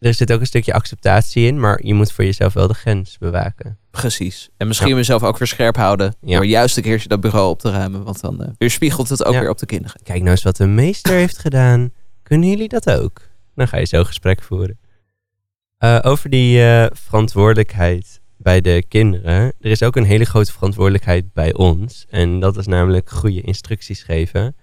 [0.00, 1.60] er zit ook een stukje acceptatie in.
[1.60, 3.78] Maar je moet voor jezelf wel de grens bewaken.
[3.90, 4.48] Precies.
[4.56, 4.94] En misschien Ja.
[4.96, 6.14] mezelf ook weer scherp houden.
[6.20, 6.34] Ja.
[6.36, 8.04] Door juist een keertje dat bureau op te ruimen.
[8.04, 9.40] Want dan eh weerspiegelt het ook Ja.
[9.40, 10.00] weer op de kinderen.
[10.02, 11.92] Kijk nou eens wat de meester heeft gedaan.
[12.22, 13.20] Kunnen jullie dat ook?
[13.54, 14.78] Dan ga je zo gesprek voeren.
[15.78, 19.52] Eh, over die eh, verantwoordelijkheid bij de kinderen.
[19.60, 22.06] Er is ook een hele grote verantwoordelijkheid bij ons.
[22.10, 24.56] En dat is namelijk goede instructies geven.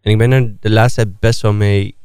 [0.00, 1.96] En ik ben er de laatste tijd best wel mee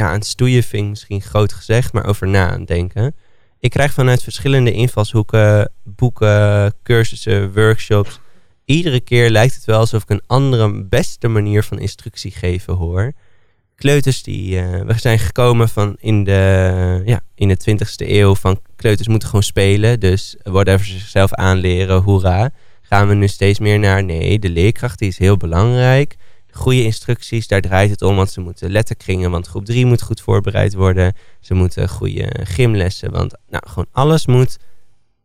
[0.00, 0.18] ja,
[0.62, 3.14] vind ik misschien groot gezegd, maar over na aan denken.
[3.58, 8.20] Ik krijg vanuit verschillende invalshoeken, boeken, cursussen, workshops.
[8.64, 13.12] Iedere keer lijkt het wel alsof ik een andere, beste manier van instructie geven hoor.
[13.74, 18.60] Kleuters die, eh, we zijn gekomen van in de, ja, in de 20ste eeuw van
[18.76, 20.00] kleuters moeten gewoon spelen.
[20.00, 22.50] Dus whatever ze zichzelf aanleren, hoera.
[22.82, 26.16] Gaan we nu steeds meer naar, nee, de leerkracht die is heel belangrijk.
[26.60, 30.20] Goede instructies, daar draait het om, want ze moeten letterkringen, want groep 3 moet goed
[30.20, 31.12] voorbereid worden.
[31.40, 34.58] Ze moeten goede gymlessen, want nou, gewoon alles moet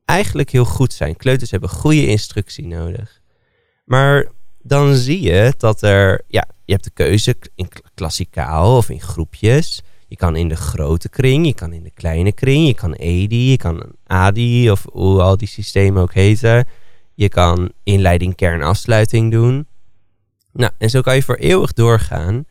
[0.05, 1.15] eigenlijk heel goed zijn.
[1.15, 3.21] Kleuters hebben goede instructie nodig.
[3.85, 4.27] Maar
[4.61, 9.01] dan zie je dat er, ja, je hebt de keuze in kla- klassikaal of in
[9.01, 9.81] groepjes.
[10.07, 13.49] Je kan in de grote kring, je kan in de kleine kring, je kan EDI,
[13.49, 16.65] je kan ADI of hoe al die systemen ook heten.
[17.13, 19.67] Je kan inleiding, kern, afsluiting doen.
[20.55, 22.45] Nou, en zo kan je voor eeuwig doorgaan.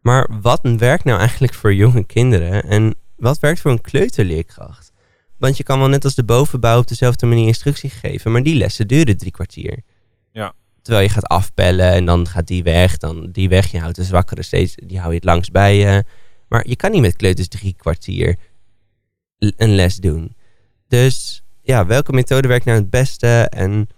[0.00, 4.92] Maar wat werkt nou eigenlijk voor jonge kinderen en wat werkt voor een kleuterleerkracht?
[5.38, 8.54] Want je kan wel net als de bovenbouw op dezelfde manier instructie geven, maar die
[8.54, 9.82] lessen duren drie kwartier.
[10.32, 10.54] Ja.
[10.82, 13.70] Terwijl je gaat afpellen en dan gaat die weg, dan die weg.
[13.70, 16.04] Je houdt de zwakkere steeds, die hou je het langs bij je.
[16.48, 18.36] Maar je kan niet met kleuters drie kwartier
[19.38, 20.36] een les doen.
[20.88, 23.88] Dus ja, welke methode werkt nou het beste en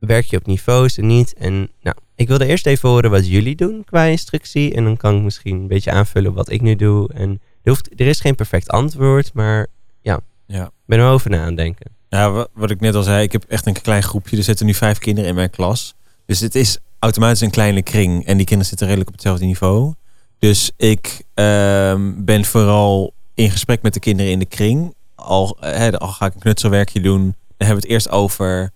[0.00, 1.34] werk je op niveaus en niet?
[1.34, 4.74] En nou, ik wilde eerst even horen wat jullie doen qua instructie.
[4.74, 7.12] En dan kan ik misschien een beetje aanvullen wat ik nu doe.
[7.12, 7.30] En
[7.62, 9.66] er, hoeft, er is geen perfect antwoord, maar
[10.00, 10.70] ja, Ja.
[10.86, 11.90] ben er over na aan denken.
[12.08, 14.36] Ja, wa- wat ik net al zei, ik heb echt een klein groepje.
[14.36, 15.94] Er zitten nu vijf kinderen in mijn klas.
[16.26, 18.26] Dus het is automatisch een kleine kring.
[18.26, 19.94] En die kinderen zitten redelijk op hetzelfde niveau.
[20.38, 24.94] Dus ik ehm, ben vooral in gesprek met de kinderen in de kring.
[25.14, 27.34] Al, eh, hè, al ga ik een knutselwerkje doen, dan
[27.66, 28.70] hebben we het eerst over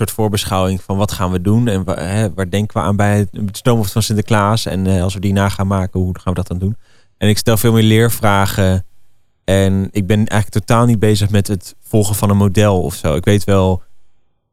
[0.00, 2.96] een soort voorbeschouwing van wat gaan we doen en wa- hè, waar denken we aan
[2.96, 4.66] bij het stoomhoofd van Sinterklaas.
[4.66, 6.76] En eh, als we die na gaan maken, hoe gaan we dat dan doen?
[7.18, 8.84] En ik stel veel meer leervragen.
[9.44, 13.14] En ik ben eigenlijk totaal niet bezig met het volgen van een model of zo.
[13.14, 13.82] Ik weet wel,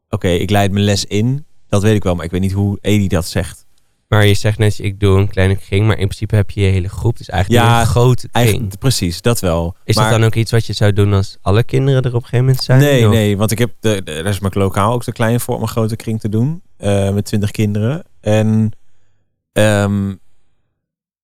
[0.09, 1.45] oké, ik leid mijn les in.
[1.67, 3.65] Dat weet ik wel, maar ik weet niet hoe Edi dat zegt.
[4.09, 6.67] Maar je zegt net, ik doe een kleine kring, maar in principe heb je je
[6.71, 7.17] hele groep.
[7.17, 8.45] Dus eigenlijk Ja, een grote kring.
[8.45, 9.75] Eigenlijk, precies, dat wel.
[9.83, 12.13] Is maar, dat dan ook iets wat je zou doen als alle kinderen er op
[12.15, 12.79] een gegeven moment zijn?
[12.79, 15.39] Nee, Of- nee, want ik heb de, de, er is mijn lokaal ook te klein
[15.39, 16.61] voor om een grote kring te doen.
[16.77, 18.03] eh, met twintig kinderen.
[18.21, 18.71] En,
[19.51, 20.13] ehm,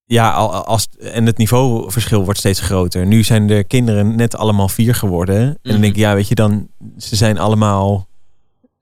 [0.05, 3.05] ja, al- als, en het niveauverschil wordt steeds groter.
[3.05, 5.35] Nu zijn de kinderen net allemaal vier geworden.
[5.37, 5.81] En dan Mhm.
[5.81, 6.67] denk ik, ja, weet je, dan,
[6.97, 8.07] ze zijn allemaal,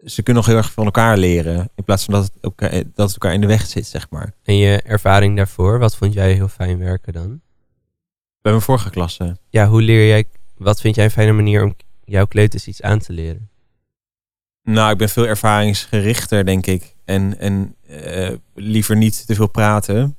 [0.06, 1.70] ze kunnen nog heel erg van elkaar leren.
[1.76, 4.34] In plaats van dat het, elkaar, dat het elkaar in de weg zit, zeg maar.
[4.44, 7.42] En je ervaring daarvoor, wat vond jij heel fijn werken dan?
[8.42, 9.38] Bij mijn vorige klasse.
[9.50, 10.26] Ja, hoe leer jij,
[10.58, 13.50] wat vind jij een fijne manier om jouw kleuters iets aan te leren?
[14.64, 16.96] Nou, ik ben veel ervaringsgerichter, denk ik.
[17.06, 20.18] En, en eh, liever niet te veel praten,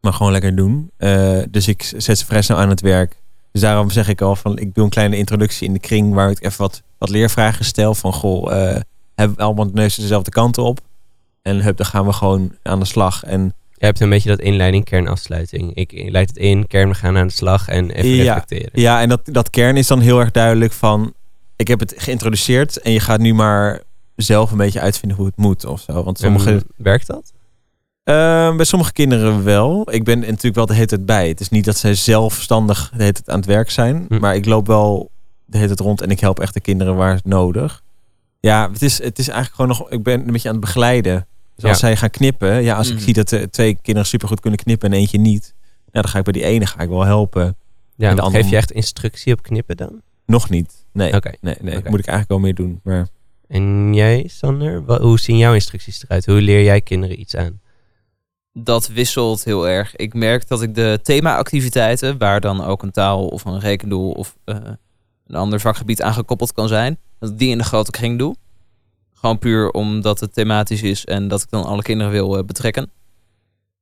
[0.00, 0.90] maar gewoon lekker doen.
[0.96, 3.22] Eh, dus ik zet ze vrij snel aan het werk.
[3.52, 6.30] Dus daarom zeg ik al van, ik doe een kleine introductie in de kring waar
[6.30, 7.94] ik even wat, wat leervragen stel.
[7.94, 8.80] Van, goh, eh,
[9.16, 10.80] hebben we allemaal de neus dezelfde kant op?
[11.42, 13.24] En hup, dan gaan we gewoon aan de slag.
[13.24, 15.74] En Je hebt een beetje dat inleiding, kern, afsluiting.
[15.74, 18.22] Ik leid het in, kern, we gaan aan de slag en even Ja.
[18.34, 18.70] reflecteren.
[18.72, 21.12] ja, en dat, dat kern is dan heel erg duidelijk van,
[21.56, 23.80] ik heb het geïntroduceerd en je gaat nu maar
[24.16, 26.02] zelf een beetje uitvinden hoe het moet of zo.
[26.02, 26.50] Want sommige...
[26.50, 27.32] En werkt dat?
[28.02, 29.92] Eh, bij sommige kinderen wel.
[29.92, 31.28] Ik ben natuurlijk wel de hele tijd bij.
[31.28, 34.04] Het is niet dat zij zelfstandig de hele tijd aan het werk zijn.
[34.08, 34.18] Hm.
[34.18, 35.10] Maar ik loop wel
[35.44, 37.82] de hele tijd rond en ik help echt de kinderen waar het nodig.
[38.40, 39.90] Ja, het is, het is eigenlijk gewoon nog...
[39.90, 41.26] Ik ben een beetje aan het begeleiden.
[41.54, 41.86] Dus als Ja.
[41.86, 42.62] zij gaan knippen...
[42.62, 43.02] Ja, als ik Mhm.
[43.04, 45.54] zie dat de twee kinderen supergoed kunnen knippen en eentje niet...
[45.92, 47.42] Nou, dan ga ik bij die ene ga ik wel helpen.
[47.42, 47.56] Ja, En
[47.96, 50.00] de want andere- geef je echt instructie op knippen dan?
[50.26, 50.86] Nog niet.
[50.92, 51.32] Nee, Oké.
[51.40, 51.74] nee, nee.
[51.74, 52.80] Moet ik eigenlijk wel meer doen.
[52.84, 53.06] Maar
[53.48, 56.26] En jij, Sander, Wa- hoe zien jouw instructies eruit?
[56.26, 57.60] Hoe leer jij kinderen iets aan?
[58.52, 59.96] Dat wisselt heel erg.
[59.96, 64.36] Ik merk dat ik de thema-activiteiten, waar dan ook een taal of een rekendoel of
[64.44, 64.56] eh,
[65.26, 68.36] een ander vakgebied aan gekoppeld kan zijn, dat ik die in de grote kring doe.
[69.14, 72.90] Gewoon puur omdat het thematisch is en dat ik dan alle kinderen wil eh, betrekken.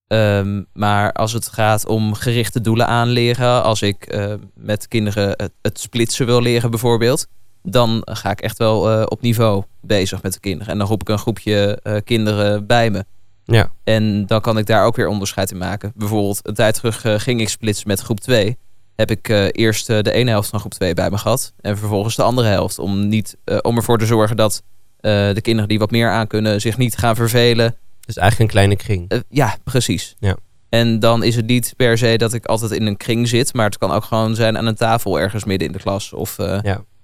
[0.07, 5.53] Ehm, maar als het gaat om gerichte doelen aanleren, als ik eh, met kinderen het,
[5.63, 7.27] het splitsen wil leren bijvoorbeeld,
[7.63, 10.73] dan ga ik echt wel eh, op niveau bezig met de kinderen.
[10.73, 13.05] En dan roep ik een groepje kinderen bij me.
[13.45, 15.93] Ja, En dan kan ik daar ook weer onderscheid in maken.
[15.95, 18.57] Bijvoorbeeld, een tijd terug ging ik splitsen met groep 2.
[18.97, 21.53] Heb ik eh, eerst eh, de ene helft van groep 2 bij me gehad.
[21.61, 22.79] En vervolgens de andere helft.
[22.79, 24.63] Om, niet, eh, om ervoor te zorgen dat
[25.01, 27.77] de kinderen die wat meer aan kunnen zich niet gaan vervelen.
[28.07, 29.23] dus eigenlijk een kleine kring.
[29.29, 30.15] Ja, precies.
[30.19, 30.37] Ja.
[30.69, 33.55] En dan is het niet per se dat ik altijd in een kring zit.
[33.55, 36.13] Maar het kan ook gewoon zijn aan een tafel ergens midden in de klas.
[36.13, 36.59] Of, eh,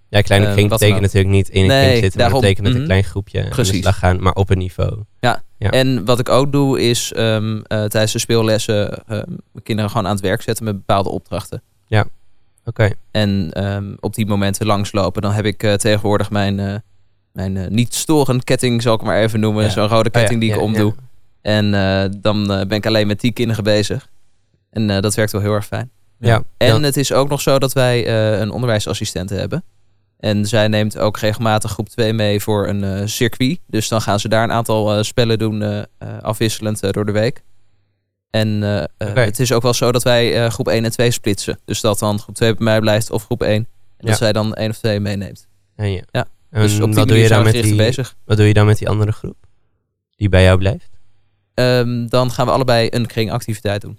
[0.08, 2.32] Ja, kleine kring wat betekent natuurlijk niet in een Nee, kring zitten, maar daarom.
[2.32, 2.88] dat betekent met een Mhm.
[2.88, 3.80] klein groepje aan de Precies.
[3.80, 4.98] slag gaan, maar op een niveau.
[5.20, 5.42] Ja.
[5.58, 9.24] En wat ik ook doe is ehm, eh, tijdens de speellessen ehm,
[9.62, 11.62] kinderen gewoon aan het werk zetten met bepaalde opdrachten.
[12.64, 15.22] Oké, En ehm, op die momenten langslopen.
[15.22, 16.74] Dan heb ik eh, tegenwoordig mijn, eh,
[17.32, 19.64] mijn eh, niet storend ketting, zal ik maar even noemen.
[19.64, 19.70] Ja.
[19.70, 20.94] Zo'n rode ketting Oh ja, die ik ja, omdoe.
[20.96, 21.08] ja.
[21.42, 21.70] En
[22.20, 24.08] dan ben ik alleen met die kinderen bezig.
[24.70, 25.90] En dat werkt wel heel erg fijn.
[26.18, 28.08] Ja, En het is ook nog zo dat wij
[28.40, 29.64] een onderwijsassistent hebben.
[30.18, 33.58] En zij neemt ook regelmatig groep 2 mee voor een circuit.
[33.66, 35.86] Dus dan gaan ze daar een aantal spellen doen,
[36.20, 37.42] afwisselend door de week.
[38.30, 38.62] En
[38.98, 39.20] Oké.
[39.20, 41.58] het is ook wel zo dat wij eh, groep 1 en 2 splitsen.
[41.64, 43.52] Dus dat dan groep 2 bij mij blijft of groep 1.
[43.54, 43.66] En
[43.96, 44.14] dat Ja.
[44.16, 45.46] zij dan 1 of 2 meeneemt.
[45.76, 46.02] Ja, ja.
[46.10, 48.14] Ja, En dus op wat, doe je dan met die, bezig.
[48.24, 49.36] wat doe je dan met die andere groep?
[50.16, 50.88] Die bij jou blijft?
[51.54, 53.98] Ehm, dan gaan we allebei een kringactiviteit doen.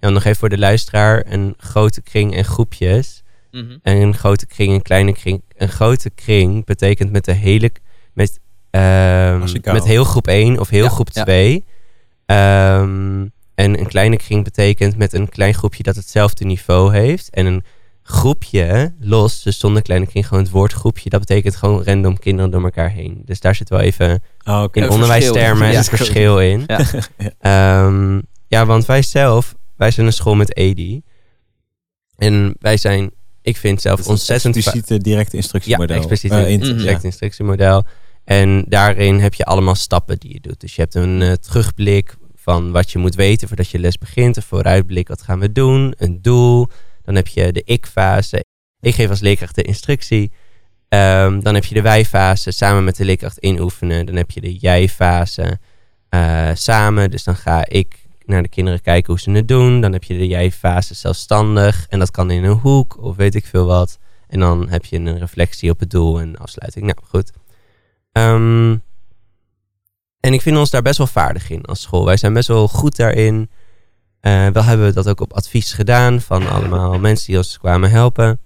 [0.00, 3.22] En nog even voor de luisteraar, een grote kring en groepjes.
[3.50, 3.76] Mhm.
[3.82, 5.42] En een grote kring, een kleine kring.
[5.56, 7.70] Een grote kring betekent met de hele...
[8.12, 8.38] Met,
[8.70, 11.22] ehm, met heel groep 1 of heel Ja, groep ja.
[11.22, 11.64] 2.
[12.30, 17.30] Ehm, en een kleine kring betekent met een klein groepje dat hetzelfde niveau heeft.
[17.30, 17.64] En een
[18.02, 21.10] groepje los, dus zonder kleine kring, gewoon het woord groepje.
[21.10, 23.22] Dat betekent gewoon random kinderen door elkaar heen.
[23.24, 24.78] Dus daar zit wel even oh, oké.
[24.78, 25.96] in Een onderwijstermen het Ja.
[25.96, 26.64] verschil in.
[26.66, 26.80] Ja.
[27.38, 31.02] Ehm, ja, want wij zelf, wij zijn een school met EDI.
[32.16, 33.10] En wij zijn,
[33.42, 34.56] ik vind zelf ontzettend...
[34.56, 35.96] expliciete directe instructiemodel.
[35.96, 36.76] Ja, expliciet in- Mhm.
[36.76, 37.84] direct instructiemodel.
[38.24, 40.60] En daarin heb je allemaal stappen die je doet.
[40.60, 42.16] Dus je hebt een eh, terugblik
[42.58, 44.36] wat je moet weten voordat je les begint.
[44.36, 45.94] Een vooruitblik, wat gaan we doen?
[45.96, 46.68] Een doel.
[47.02, 48.44] Dan heb je de ik-fase.
[48.80, 50.32] Ik geef als leerkracht de instructie.
[50.88, 54.06] Ehm, dan heb je de wij-fase, samen met de leerkracht inoefenen.
[54.06, 55.58] Dan heb je de jij-fase,
[56.08, 57.10] eh, samen.
[57.10, 59.80] Dus dan ga ik naar de kinderen kijken hoe ze het doen.
[59.80, 61.86] Dan heb je de jij-fase zelfstandig.
[61.88, 63.98] En dat kan in een hoek of weet ik veel wat.
[64.28, 66.84] En dan heb je een reflectie op het doel en afsluiting.
[66.84, 67.32] Nou, goed.
[68.12, 68.76] Ehm,
[70.20, 72.04] en ik vind ons daar best wel vaardig in als school.
[72.04, 73.50] Wij zijn best wel goed daarin.
[74.20, 77.90] Eh wel hebben we dat ook op advies gedaan van allemaal mensen die ons kwamen
[77.90, 78.40] helpen.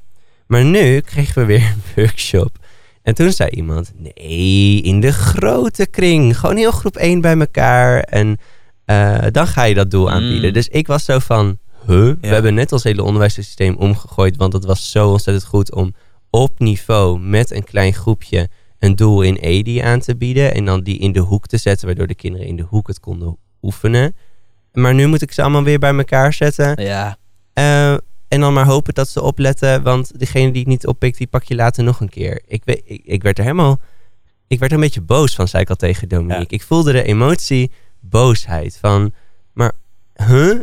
[0.46, 2.58] Maar nu kregen we weer een workshop.
[3.02, 6.38] En toen zei iemand, nee, in de grote kring.
[6.38, 8.00] Gewoon heel groep 1 bij elkaar.
[8.00, 8.38] En
[8.84, 10.48] eh, dan ga je dat doel aanbieden.
[10.48, 10.52] Mm.
[10.52, 12.12] Dus ik was zo van, huh?
[12.20, 14.36] We hebben net ons hele onderwijssysteem omgegooid.
[14.36, 15.94] Want het was zo ontzettend goed om
[16.30, 18.48] op niveau met een klein groepje
[18.84, 20.54] een doel in EDI aan te bieden.
[20.54, 23.00] En dan die in de hoek te zetten, waardoor de kinderen in de hoek het
[23.00, 24.16] konden oefenen.
[24.72, 26.82] Maar nu moet ik ze allemaal weer bij elkaar zetten.
[26.82, 27.16] Ja.
[27.52, 27.92] Eh,
[28.28, 29.82] en dan maar hopen dat ze opletten.
[29.82, 32.42] Want degene die het niet oppikt, die pak je later nog een keer.
[32.46, 33.80] Ik, weet, ik, ik werd er helemaal...
[34.46, 36.54] Ik werd er een beetje boos van, zei ik al tegen Dominique.
[36.54, 37.70] Ik voelde de emotie
[38.00, 38.78] boosheid.
[38.80, 39.12] Van,
[39.52, 39.72] maar,
[40.14, 40.60] huh?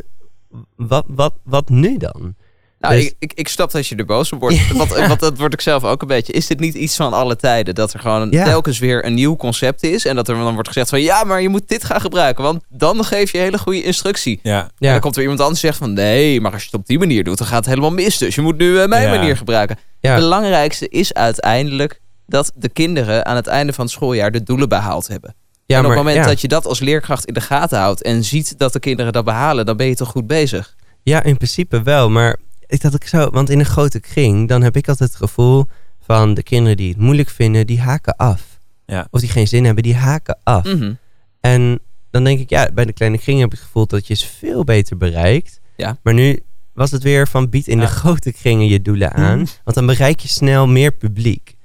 [0.75, 2.35] Wat, wat, wat nu dan?
[2.81, 4.67] Nou, Dus- ik, ik, ik snap dat je er boos op wordt.
[4.77, 6.33] Want, want dat word ik zelf ook een beetje.
[6.33, 7.75] Is dit niet iets van alle tijden?
[7.75, 8.43] Dat er gewoon Ja.
[8.43, 10.05] telkens weer een nieuw concept is.
[10.05, 11.01] En dat er dan wordt gezegd van...
[11.01, 12.43] Ja, maar je moet dit gaan gebruiken.
[12.43, 14.39] Want dan geef je hele goede instructie.
[14.43, 15.93] Ja, En Ja, dan komt er iemand anders en zegt van...
[15.93, 18.17] Nee, maar als je het op die manier doet, dan gaat het helemaal mis.
[18.17, 19.15] Dus je moet nu eh, mijn Ja.
[19.15, 19.77] manier gebruiken.
[19.99, 21.99] ja, Het belangrijkste is uiteindelijk...
[22.27, 25.35] dat de kinderen aan het einde van het schooljaar de doelen behaald hebben.
[25.65, 26.31] ja, en op maar- het moment ja.
[26.31, 28.01] dat je dat als leerkracht in de gaten houdt...
[28.03, 29.65] en ziet dat de kinderen dat behalen...
[29.65, 30.75] dan ben je toch goed bezig.
[31.03, 32.09] Ja, in principe wel.
[32.09, 32.37] Maar
[32.73, 35.65] ik dat ik zo, want in een grote kring, dan heb ik altijd het gevoel
[36.01, 38.41] van de kinderen die het moeilijk vinden, die haken af.
[38.85, 39.07] Ja.
[39.11, 40.63] Of die geen zin hebben, die haken af.
[40.65, 40.93] Mhm.
[41.39, 41.79] En
[42.11, 44.25] dan denk ik, ja, bij de kleine kring heb ik het gevoel dat je is
[44.25, 45.59] veel beter bereikt.
[45.75, 45.97] Ja.
[46.03, 46.43] Maar nu
[46.73, 47.85] was het weer van bied in Ja.
[47.85, 49.37] de grote kringen je doelen aan.
[49.39, 49.47] Mhm.
[49.63, 51.55] Want dan bereik je snel meer publiek.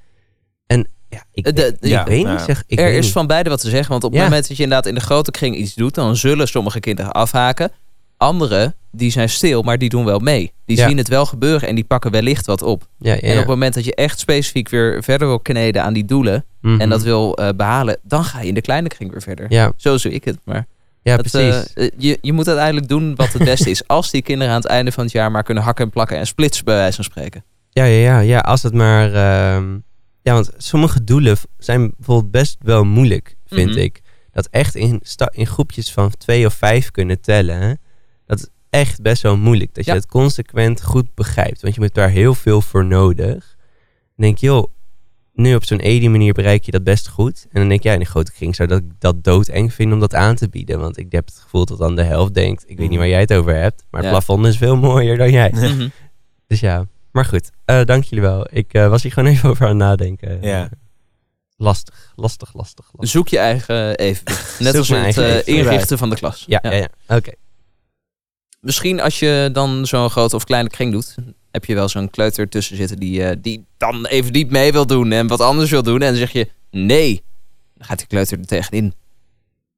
[0.67, 2.45] En ja, ik, De- ik ja, weet nou, niet.
[2.45, 3.13] Zeg, ik er is niet.
[3.13, 3.91] van beide wat te zeggen.
[3.91, 6.49] Want op het moment dat je inderdaad in de grote kring iets doet, dan zullen
[6.49, 7.71] sommige kinderen afhaken.
[8.17, 10.53] Anderen, die zijn stil, maar die doen wel mee.
[10.65, 10.89] Die Ja.
[10.89, 12.89] zien het wel gebeuren en die pakken wellicht wat op.
[12.99, 15.93] Ja, ja, En op het moment dat je echt specifiek weer verder wil kneden aan
[15.93, 16.81] die doelen Mhm.
[16.81, 19.73] en dat wil eh, behalen, dan ga je in de kleine kring weer verder.
[19.77, 20.39] Zo zie ik het.
[20.45, 20.67] Maar
[21.03, 21.73] ja het, precies.
[21.73, 23.87] eh, eh, je, je moet uiteindelijk doen wat het beste is.
[23.89, 26.27] Als die kinderen aan het einde van het jaar maar kunnen hakken en plakken en
[26.27, 27.45] splitsen, bij wijze van spreken.
[27.71, 29.07] Ja, ja, ja, ja, als het maar.
[29.15, 29.73] ehm,
[30.23, 33.79] ja, want sommige doelen zijn bijvoorbeeld best wel moeilijk, vind Mhm.
[33.79, 34.01] ik.
[34.33, 37.61] Dat echt in, in groepjes van twee of vijf kunnen tellen.
[37.61, 37.73] hè,
[38.27, 39.75] Dat echt best wel moeilijk.
[39.75, 41.63] Dat je het consequent goed begrijpt.
[41.63, 43.57] Want je hebt daar heel veel voor nodig.
[44.17, 44.67] Dan denk je, joh,
[45.33, 47.47] nu op zo'n EDI manier bereik je dat best goed.
[47.51, 50.01] En dan denk je, ja, in een grote kring zou dat, dat doodeng vinden om
[50.01, 50.79] dat aan te bieden.
[50.81, 53.21] Want ik heb het gevoel dat dan de helft denkt, ik weet niet waar jij
[53.21, 53.85] het over hebt.
[53.91, 54.17] Maar het Ja.
[54.17, 55.51] plafond is veel mooier dan jij.
[55.55, 55.89] Mhm.
[56.49, 57.51] Dus ja, maar goed.
[57.65, 58.47] eh, dank jullie wel.
[58.51, 60.43] Ik eh, was hier gewoon even over aan het nadenken.
[60.43, 60.69] Ja.
[61.57, 62.85] Lastig, lastig, lastig.
[62.93, 63.11] lastig.
[63.11, 64.61] Zoek je eigen evenwicht.
[64.61, 66.45] Net Zoek als mijn het eh, inrichten van de klas.
[66.47, 66.73] Ja, ja.
[66.73, 67.31] ja, Oké.
[68.67, 71.15] Misschien als je dan zo'n grote of kleine kring doet,
[71.51, 74.87] heb je wel zo'n kleuter tussen zitten die, eh, die dan even niet mee wil
[74.87, 76.03] doen en wat anders wil doen.
[76.03, 77.23] En dan zeg je nee.
[77.75, 78.95] Dan gaat die kleuter er tegenin.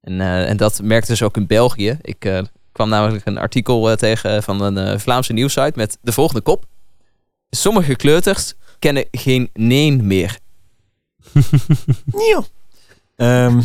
[0.00, 1.98] En, eh, en dat merkte ze ook in België.
[2.02, 6.40] Ik eh, kwam namelijk een artikel tegen van een eh, Vlaamse nieuwsite met de volgende
[6.40, 6.64] kop.
[7.50, 10.38] Sommige kleuters kennen geen nee meer.
[12.04, 12.44] Nieuw.
[13.16, 13.60] Ehm,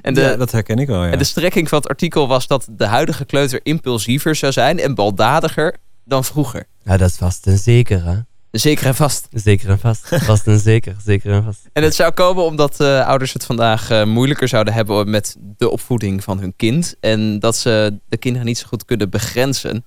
[0.00, 1.10] En de, ja, dat herken ik wel, ja.
[1.10, 4.94] En de strekking van het artikel was dat de huidige kleuter impulsiever zou zijn en
[4.94, 6.66] baldadiger dan vroeger.
[6.84, 8.26] Nou, dat was een zekere.
[8.50, 9.28] Zeker en vast.
[9.32, 10.10] Zeker en vast.
[10.10, 11.68] Dat was een zeker, zeker en vast.
[11.72, 15.70] En het zou komen omdat eh, ouders het vandaag eh, moeilijker zouden hebben met de
[15.70, 16.94] opvoeding van hun kind.
[17.00, 19.84] En dat ze de kinderen niet zo goed kunnen begrenzen.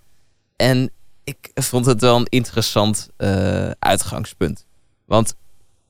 [0.55, 0.91] En
[1.24, 4.66] ik vond het wel een interessant eh, uitgangspunt.
[5.05, 5.36] Want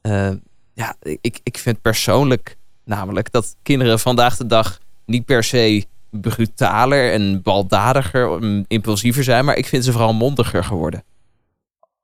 [0.02, 0.32] eh,
[0.74, 2.58] ja, ik, ik vind persoonlijk
[2.92, 9.46] namelijk dat kinderen vandaag de dag niet per se brutaler en baldadiger, mm, impulsiever zijn.
[9.46, 11.04] Maar ik vind ze vooral mondiger geworden.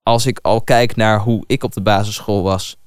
[0.04, 2.78] Als ik al kijk naar hoe ik op de basisschool was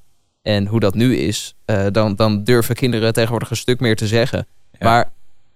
[0.43, 4.07] en hoe dat nu is, eh, dan, dan durven kinderen tegenwoordig een stuk meer te
[4.07, 4.47] zeggen.
[4.73, 4.79] Ja.
[4.89, 5.11] Maar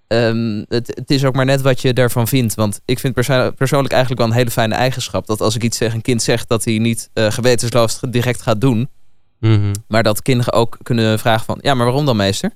[0.07, 2.55] ehm, het, het is ook maar net wat je daarvan vindt.
[2.55, 5.27] Want ik vind perso- persoonlijk eigenlijk wel een hele fijne eigenschap.
[5.27, 8.61] Dat als ik iets tegen een kind zeg, dat hij niet eh, gewetensloos direct gaat
[8.61, 8.89] doen.
[9.49, 9.73] Mhm.
[9.89, 12.51] Maar dat kinderen ook kunnen vragen van, ja, maar waarom dan meester?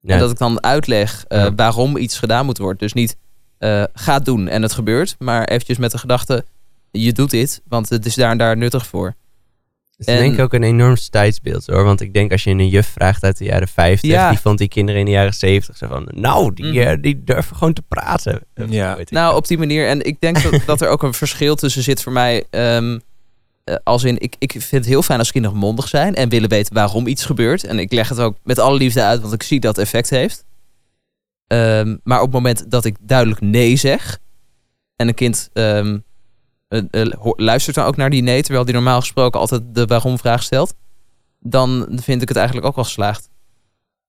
[0.00, 1.54] Ja, En dat ik dan uitleg eh, Ja.
[1.54, 2.78] waarom iets gedaan moet worden.
[2.78, 3.16] Dus niet
[3.58, 5.16] eh ga het doen en het gebeurt.
[5.18, 6.44] Maar eventjes met de gedachte,
[6.90, 9.06] je doet dit, want het is daar en daar nuttig voor.
[9.06, 11.84] Het is en- denk ik ook een enorm tijdsbeeld hoor.
[11.84, 14.28] Want ik denk als je een juf vraagt uit de jaren 50, Ja.
[14.30, 16.78] die vond die kinderen in de jaren 70 zo van, nou, die, Mhm.
[16.78, 18.40] eh, die durven gewoon te praten.
[18.68, 18.98] Ja.
[19.08, 19.88] Nou, op die manier.
[19.88, 22.44] En ik denk dat, dat er ook een verschil tussen zit voor mij.
[22.50, 23.00] ehm, eh,
[23.84, 26.74] als in, ik, ik vind het heel fijn als kinderen mondig zijn en willen weten
[26.74, 27.64] waarom iets gebeurt.
[27.64, 30.44] En ik leg het ook met alle liefde uit, want ik zie dat effect heeft.
[31.46, 34.18] Ehm, maar op het moment dat ik duidelijk nee zeg
[34.96, 35.98] en een kind ehm,
[36.68, 40.18] eh, eh, luistert dan ook naar die nee, terwijl die normaal gesproken altijd de waarom
[40.18, 40.74] vraag stelt,
[41.38, 43.28] dan vind ik het eigenlijk ook wel geslaagd.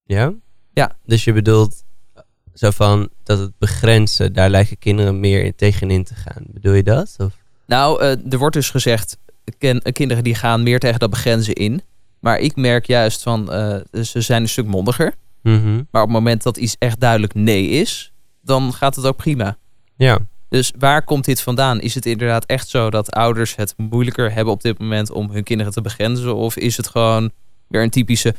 [0.04, 0.34] Ja?
[0.74, 0.98] Ja.
[1.06, 1.84] Dus je bedoelt
[2.14, 2.22] eh,
[2.54, 6.44] zo van dat het begrenzen, daar lijken kinderen meer in, tegenin te gaan.
[6.48, 7.16] Bedoel je dat?
[7.18, 7.38] Of?
[7.66, 9.18] Nou, eh, er wordt dus gezegd,
[9.58, 11.82] ken, kinderen die gaan meer tegen dat begrenzen in.
[12.20, 15.14] Maar ik merk juist van, eh, ze zijn een stuk mondiger.
[15.42, 15.74] Mhm.
[15.92, 19.58] Maar op het moment dat iets echt duidelijk nee is, dan gaat het ook prima.
[19.96, 20.20] Ja.
[20.50, 21.82] Dus waar komt dit vandaan?
[21.82, 25.44] Is het inderdaad echt zo dat ouders het moeilijker hebben op dit moment om hun
[25.44, 26.36] kinderen te begrenzen?
[26.36, 27.32] Of is het gewoon
[27.68, 28.36] weer een typische,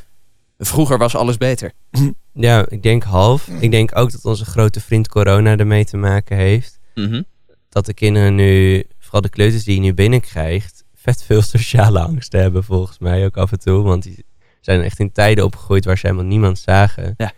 [0.57, 1.71] vroeger was alles beter?
[2.33, 3.47] ja, ik denk half.
[3.47, 6.79] Ik denk ook dat onze grote vriend corona ermee te maken heeft.
[6.95, 7.21] Mhm.
[7.69, 12.31] Dat de kinderen nu, vooral de kleuters die je nu binnenkrijgt, vet veel sociale angst
[12.31, 13.83] hebben volgens mij ook af en toe.
[13.83, 14.25] Want die
[14.61, 17.13] zijn echt in tijden opgegroeid waar ze helemaal niemand zagen.
[17.17, 17.31] Ja.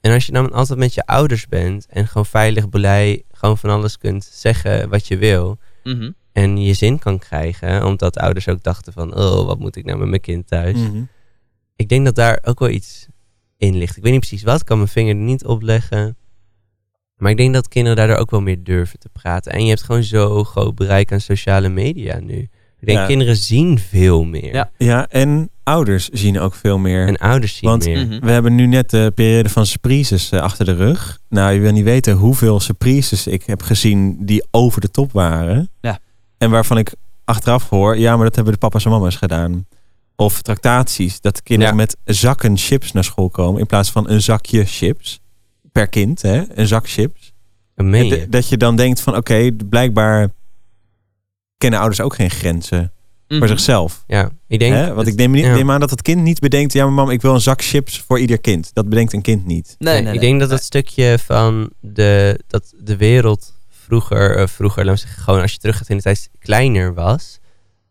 [0.00, 3.70] En als je dan altijd met je ouders bent en gewoon veilig, blij, gewoon van
[3.70, 5.58] alles kunt zeggen wat je wil.
[5.84, 6.10] Mhm.
[6.32, 9.98] En je zin kan krijgen, omdat ouders ook dachten van, oh, wat moet ik nou
[9.98, 10.78] met mijn kind thuis?
[10.78, 11.02] Mhm.
[11.76, 13.06] Ik denk dat daar ook wel iets
[13.56, 13.96] in ligt.
[13.96, 16.16] Ik weet niet precies wat, ik kan mijn vinger er niet op leggen.
[17.16, 19.52] Maar ik denk dat kinderen daardoor ook wel meer durven te praten.
[19.52, 22.48] En je hebt gewoon zo groot bereik aan sociale media nu.
[22.82, 23.06] Ik denk, Ja.
[23.06, 24.54] kinderen zien veel meer.
[24.54, 24.70] Ja.
[24.78, 27.06] Ja, en ouders zien ook veel meer.
[27.06, 28.06] En ouders zien Want- meer.
[28.06, 28.20] Mhm.
[28.24, 31.18] We hebben nu net de periode van surprises eh, achter de rug.
[31.28, 35.70] Nou, je wil niet weten hoeveel surprises ik heb gezien die over de top waren.
[35.80, 35.98] Ja.
[36.38, 39.66] En waarvan ik achteraf hoor, ja, maar dat hebben de papa's en mama's gedaan.
[40.16, 41.80] Of tractaties, dat kinderen Ja.
[41.80, 45.20] met zakken chips naar school komen in plaats van een zakje chips.
[45.72, 46.42] Per kind, hè?
[46.54, 47.32] Een zak chips.
[47.74, 50.28] Dat dat je dan denkt van, oké, blijkbaar
[51.62, 52.92] kennen ouders ook geen grenzen
[53.28, 53.38] Mhm.
[53.40, 54.04] voor zichzelf.
[54.06, 54.74] Ja, ik denk...
[54.74, 54.86] Hè?
[54.86, 55.54] Want het- ik neem, niet, ja.
[55.54, 56.72] neem aan dat het kind niet bedenkt...
[56.72, 58.70] ja, maar mam, ik wil een zak chips voor ieder kind.
[58.72, 59.76] Dat bedenkt een kind niet.
[59.78, 60.28] Nee, nee, ik nee.
[60.28, 65.22] denk dat dat stukje van de, dat de wereld vroeger, eh, vroeger, laten we zeggen,
[65.24, 67.38] gewoon als je terug gaat in de tijd, kleiner was.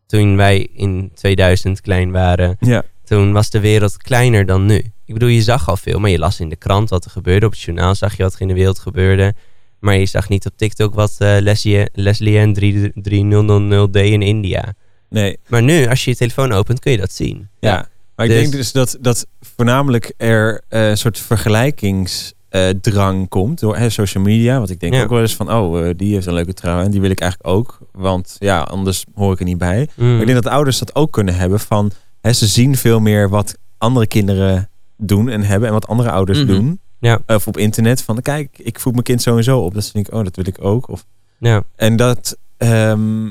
[0.07, 2.83] Toen wij in 2000 klein waren, Ja.
[3.03, 4.75] toen was de wereld kleiner dan nu.
[5.05, 7.45] Ik bedoel, je zag al veel, maar je las in de krant wat er gebeurde.
[7.45, 9.33] Op het journaal zag je wat er in de wereld gebeurde.
[9.81, 14.73] Maar je zag niet op TikTok wat eh Leslie, Leslie en 3000D in India.
[15.09, 17.47] Nee, Maar nu, als je je telefoon opent, kun je dat zien.
[17.59, 17.87] ja.
[18.15, 23.77] Maar ik Dus- denk dus dat, dat voornamelijk er eh, een soort vergelijkingsdrang komt door
[23.77, 24.57] hè, social media.
[24.57, 25.03] Want ik denk Ja.
[25.03, 27.19] ook wel eens van, oh, eh, die heeft een leuke trouw en die wil ik
[27.19, 27.79] eigenlijk ook.
[27.91, 29.87] Want ja, anders hoor ik er niet bij.
[29.95, 30.11] Mm.
[30.11, 33.29] Maar ik denk dat ouders dat ook kunnen hebben van, hè, ze zien veel meer
[33.29, 36.47] wat andere kinderen doen en hebben en wat andere ouders Mhm.
[36.47, 36.79] doen.
[37.01, 37.19] Ja.
[37.27, 39.73] Of op internet van, kijk, ik voed mijn kind zo en zo op.
[39.73, 40.87] Dat denk ik, oh, dat wil ik ook.
[40.89, 41.05] Of
[41.37, 43.29] Ja, En dat ehm,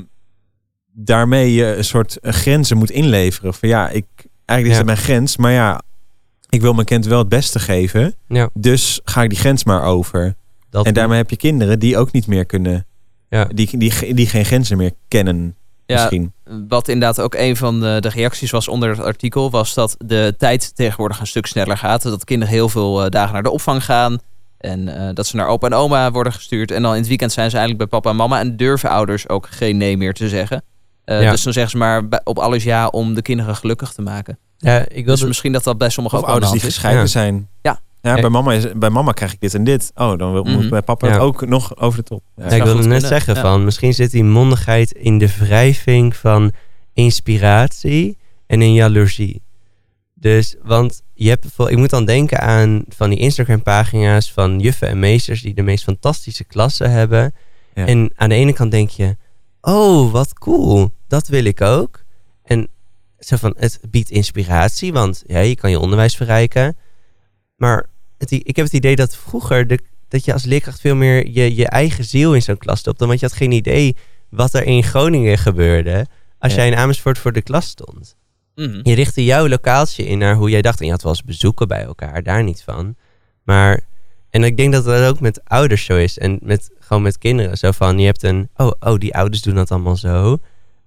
[0.93, 3.53] daarmee je een soort grenzen moet inleveren.
[3.53, 4.05] Van ja, ik,
[4.45, 4.77] eigenlijk is Ja.
[4.77, 5.81] het mijn grens, maar ja,
[6.49, 8.13] ik wil mijn kind wel het beste geven.
[8.27, 10.35] ja, Dus ga ik die grens maar over.
[10.69, 12.85] dat en daarmee heb je kinderen die ook niet meer kunnen,
[13.29, 13.45] Ja.
[13.45, 15.55] die, die, die geen grenzen meer kennen.
[15.91, 16.33] Ja, Misschien.
[16.67, 20.35] Wat inderdaad ook een van de, de reacties was onder het artikel, was dat de
[20.37, 22.01] tijd tegenwoordig een stuk sneller gaat.
[22.03, 24.19] Dat kinderen heel veel eh, dagen naar de opvang gaan.
[24.57, 26.71] En eh, dat ze naar opa en oma worden gestuurd.
[26.71, 28.39] En dan in het weekend zijn ze eigenlijk bij papa en mama.
[28.39, 30.63] En durven ouders ook geen nee meer te zeggen.
[31.03, 31.31] Eh, Ja.
[31.31, 34.37] Dus dan zeggen ze maar op alles ja om de kinderen gelukkig te maken.
[34.57, 37.07] Ja, ik wil Dus misschien dat dat bij ook de ouders die gescheiden Ja.
[37.07, 37.49] zijn.
[37.61, 37.79] Ja.
[38.01, 39.91] Ja, bij, mama is, bij mama krijg ik dit en dit.
[39.95, 40.53] Oh, dan wil, Mhm.
[40.53, 41.17] moet bij papa Ja.
[41.17, 42.23] ook nog over de top.
[42.35, 42.43] Ja.
[42.49, 43.41] Ja, ik wilde net kunnen, zeggen ja.
[43.41, 46.51] van, misschien zit die mondigheid in de wrijving van
[46.93, 49.41] inspiratie en in jaloezie.
[50.13, 54.59] Dus, want je hebt bijvoorbeeld, ik moet dan denken aan van die Instagram pagina's van
[54.59, 57.33] juffen en meesters die de meest fantastische klassen hebben.
[57.73, 57.85] Ja.
[57.85, 59.15] En aan de ene kant denk je,
[59.61, 62.03] oh wat cool, dat wil ik ook.
[62.43, 62.67] En
[63.19, 66.77] zo van, het biedt inspiratie, want ja, je kan je onderwijs verrijken.
[67.55, 67.85] Maar
[68.21, 71.55] het, ik heb het idee dat vroeger de, dat je als leerkracht veel meer je,
[71.55, 73.07] je eigen ziel in zo'n klas stopte.
[73.07, 73.95] Want je had geen idee
[74.29, 76.07] wat er in Groningen gebeurde
[76.39, 76.57] als Ja.
[76.57, 78.15] jij in Amersfoort voor de klas stond.
[78.55, 78.79] Mhm.
[78.83, 80.79] Je richtte jouw lokaaltje in naar hoe jij dacht.
[80.79, 82.95] En je had wel eens bezoeken bij elkaar, daar niet van.
[83.43, 83.79] Maar,
[84.29, 86.17] en ik denk dat dat ook met ouders zo is.
[86.17, 87.57] En met, gewoon met kinderen.
[87.57, 90.37] Zo van, je hebt een, oh, oh, die ouders doen dat allemaal zo.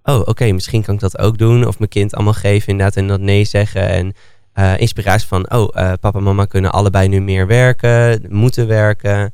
[0.03, 1.66] Oh, oké, misschien kan ik dat ook doen.
[1.66, 3.89] Of mijn kind allemaal geven inderdaad en dat nee zeggen.
[3.89, 4.12] En
[4.55, 9.32] eh, inspiratie van, oh, eh, papa en mama kunnen allebei nu meer werken, moeten werken.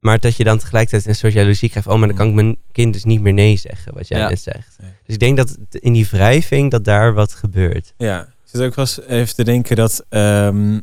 [0.00, 1.88] Maar dat je dan tegelijkertijd een soort jaloezie krijgt.
[1.88, 4.28] Oh, maar dan kan ik mijn kind dus niet meer nee zeggen, wat jij Ja.
[4.28, 4.76] net zegt.
[4.78, 7.94] Dus ik denk dat in die wrijving, dat daar wat gebeurt.
[7.96, 10.04] Ja, ik zit ook wel eens even te denken dat...
[10.08, 10.78] ehm,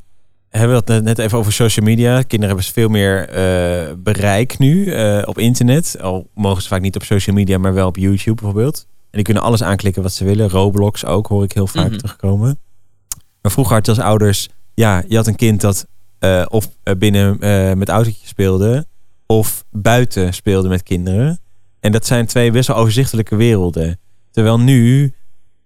[0.49, 2.21] hebben we het net- even over social media.
[2.21, 4.91] Kinderen hebben veel meer eh, bereik nu
[5.25, 5.97] op internet.
[6.01, 8.85] Al mogen ze vaak niet op social media, maar wel op YouTube bijvoorbeeld.
[8.89, 10.49] En die kunnen alles aanklikken wat ze willen.
[10.49, 11.97] Roblox ook, hoor ik heel vaak Mhm.
[11.97, 12.59] terugkomen.
[13.47, 14.49] Maar vroeger had je als ouders...
[14.73, 15.87] Ja, je had een kind dat
[16.19, 18.85] eh, of eh, binnen eh, met autootjes speelde...
[19.25, 21.39] of buiten speelde met kinderen.
[21.79, 23.99] En dat zijn twee best wel overzichtelijke werelden.
[24.31, 25.13] Terwijl nu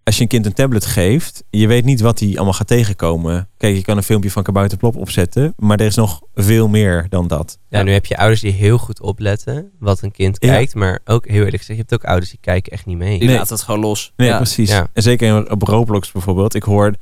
[0.04, 3.50] als je een kind een tablet geeft, je weet niet wat hij allemaal gaat tegenkomen.
[3.58, 7.06] Kijk, je kan een filmpje van Kabouter Plop opzetten, maar er is nog veel meer
[7.10, 7.60] dan dat.
[7.70, 10.48] Ja, nu heb je ouders die heel goed opletten wat een kind Ja.
[10.52, 10.76] kijkt.
[10.76, 13.20] Maar ook heel eerlijk gezegd, je hebt ook ouders die kijken echt niet mee.
[13.20, 13.38] Die Nee.
[13.38, 14.14] laat het gewoon los.
[14.16, 14.38] Nee, ja.
[14.38, 14.70] precies.
[14.70, 14.90] Ja.
[14.94, 16.54] En zeker op Roblox bijvoorbeeld.
[16.56, 16.94] Ik hoor,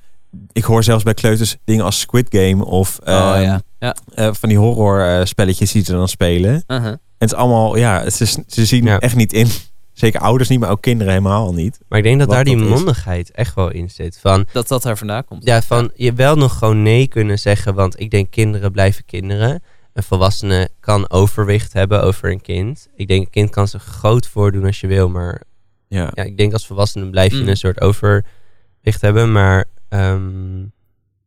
[0.51, 3.61] ik hoor zelfs bij kleuters dingen als Squid Game of Oh ehm, ja.
[3.79, 3.95] ja.
[4.13, 6.63] eh, van die horror eh, spelletjes die ze dan spelen.
[6.67, 6.91] En Uh-huh.
[7.17, 8.99] het is allemaal, ja, ze, ze zien Ja.
[8.99, 9.47] echt niet in.
[9.93, 11.79] Zeker ouders niet, maar ook kinderen helemaal niet.
[11.89, 12.69] Maar ik denk dat Wat daar die is.
[12.69, 14.17] mondigheid echt wel in zit.
[14.21, 15.43] Van, Dat dat daar vandaan komt.
[15.45, 17.73] ja, van je wel nog gewoon nee kunnen zeggen.
[17.75, 19.63] Want ik denk kinderen blijven kinderen.
[19.93, 22.87] Een volwassene kan overwicht hebben over een kind.
[22.95, 25.09] Ik denk een kind kan zich groot voordoen als je wil.
[25.09, 25.41] Maar
[25.87, 26.11] Ja.
[26.13, 27.47] ja, ik denk als volwassene blijf je Mm.
[27.47, 29.31] een soort overwicht hebben.
[29.31, 30.65] Maar ehm,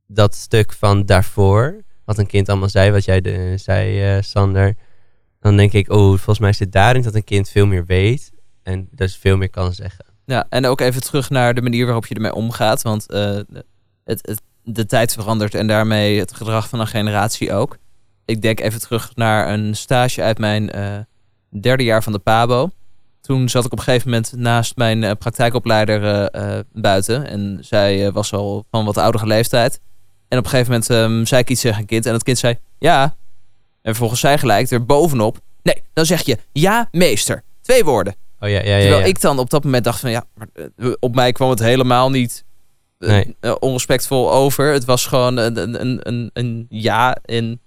[0.06, 4.74] dat stuk van daarvoor, wat een kind allemaal zei, wat jij de, zei, eh, Sander.
[5.40, 8.32] Dan denk ik, oh, volgens mij zit daarin dat een kind veel meer weet.
[8.62, 10.04] En dus veel meer kan zeggen.
[10.24, 12.82] Ja, en ook even terug naar de manier waarop je ermee omgaat.
[12.82, 13.40] Want eh,
[14.04, 17.78] het, het, de tijd verandert en daarmee het gedrag van een generatie ook.
[18.24, 20.98] Ik denk even terug naar een stage uit mijn eh,
[21.60, 22.70] derde jaar van de PABO.
[23.22, 27.26] Toen zat ik op een gegeven moment naast mijn eh, praktijkopleider eh, eh, buiten.
[27.26, 29.80] En zij was al van wat oudere leeftijd.
[30.28, 32.06] En op een gegeven moment ehm, zei ik iets tegen een kind.
[32.06, 33.02] En het kind zei ja.
[33.02, 35.38] En vervolgens zei gelijk er bovenop.
[35.62, 37.42] Nee, dan zeg je ja, meester.
[37.60, 38.14] Twee woorden.
[38.40, 38.80] Oh ja, ja, ja.
[38.80, 40.48] Terwijl ik dan op dat moment dacht van ja, maar,
[40.98, 42.44] op mij kwam het helemaal niet
[42.98, 43.36] Nee.
[43.58, 44.72] onrespectvol over.
[44.72, 47.60] Het was gewoon een, een, een, een, een ja en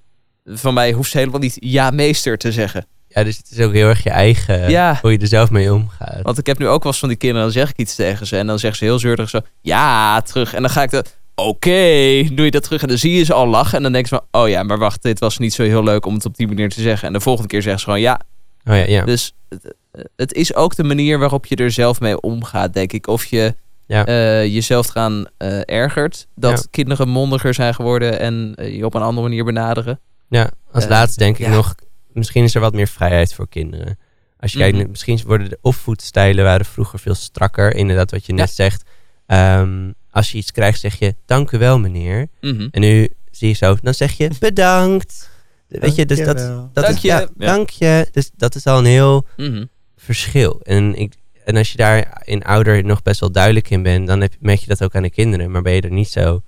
[0.46, 2.88] van mij hoeft ze helemaal niet ja meester te zeggen.
[3.16, 5.00] Ja, dus het is ook heel erg je eigen, Ja.
[5.02, 6.22] hoe je er zelf mee omgaat.
[6.22, 8.28] Want ik heb nu ook wel eens van die kinderen, dan zeg ik iets tegen
[8.28, 10.54] ze en dan zeggen ze heel zeurderig zo ja terug.
[10.54, 13.34] En dan ga ik dat, oké, doe je dat terug en dan zie je ze
[13.34, 15.64] al lachen en dan denken ze van oh ja, maar wacht, dit was niet zo
[15.64, 17.08] heel leuk om het op die manier te zeggen.
[17.08, 18.20] En de volgende keer zeggen ze gewoon ja,
[18.68, 19.04] Oh ja, ja.
[19.06, 19.76] Dus het,
[20.16, 23.08] het is ook de manier waarop je er zelf mee omgaat, denk ik.
[23.08, 23.56] Of je
[23.88, 24.06] Ja.
[24.06, 26.64] eh, jezelf eraan eh, ergert dat Ja.
[26.72, 30.00] kinderen mondiger zijn geworden en eh, je op een andere manier benaderen.
[30.30, 31.76] Ja, als laatste denk ik nog,
[32.16, 34.00] misschien is er wat meer vrijheid voor kinderen.
[34.40, 34.72] Als je Mhm.
[34.72, 37.76] kijkt, misschien worden de opvoedstijlen waren vroeger veel strakker.
[37.76, 38.54] Inderdaad, wat je net Ja.
[38.54, 38.84] zegt.
[39.26, 42.28] Ehm, als je iets krijgt, zeg je, dank u wel meneer.
[42.42, 42.68] Mhm.
[42.72, 45.30] En nu zie je zo, dan zeg je, bedankt.
[45.68, 47.08] Weet je, dus dat, dat Dank is, je.
[47.08, 47.28] ja, Ja.
[47.46, 48.08] dank je.
[48.12, 49.66] Dus dat is al een heel Mhm.
[49.96, 50.60] verschil.
[50.64, 51.14] En, ik,
[51.46, 54.60] en als je daar in ouder nog best wel duidelijk in bent, dan heb, merk
[54.60, 55.52] je dat ook aan de kinderen.
[55.52, 56.42] Maar ben je er niet zo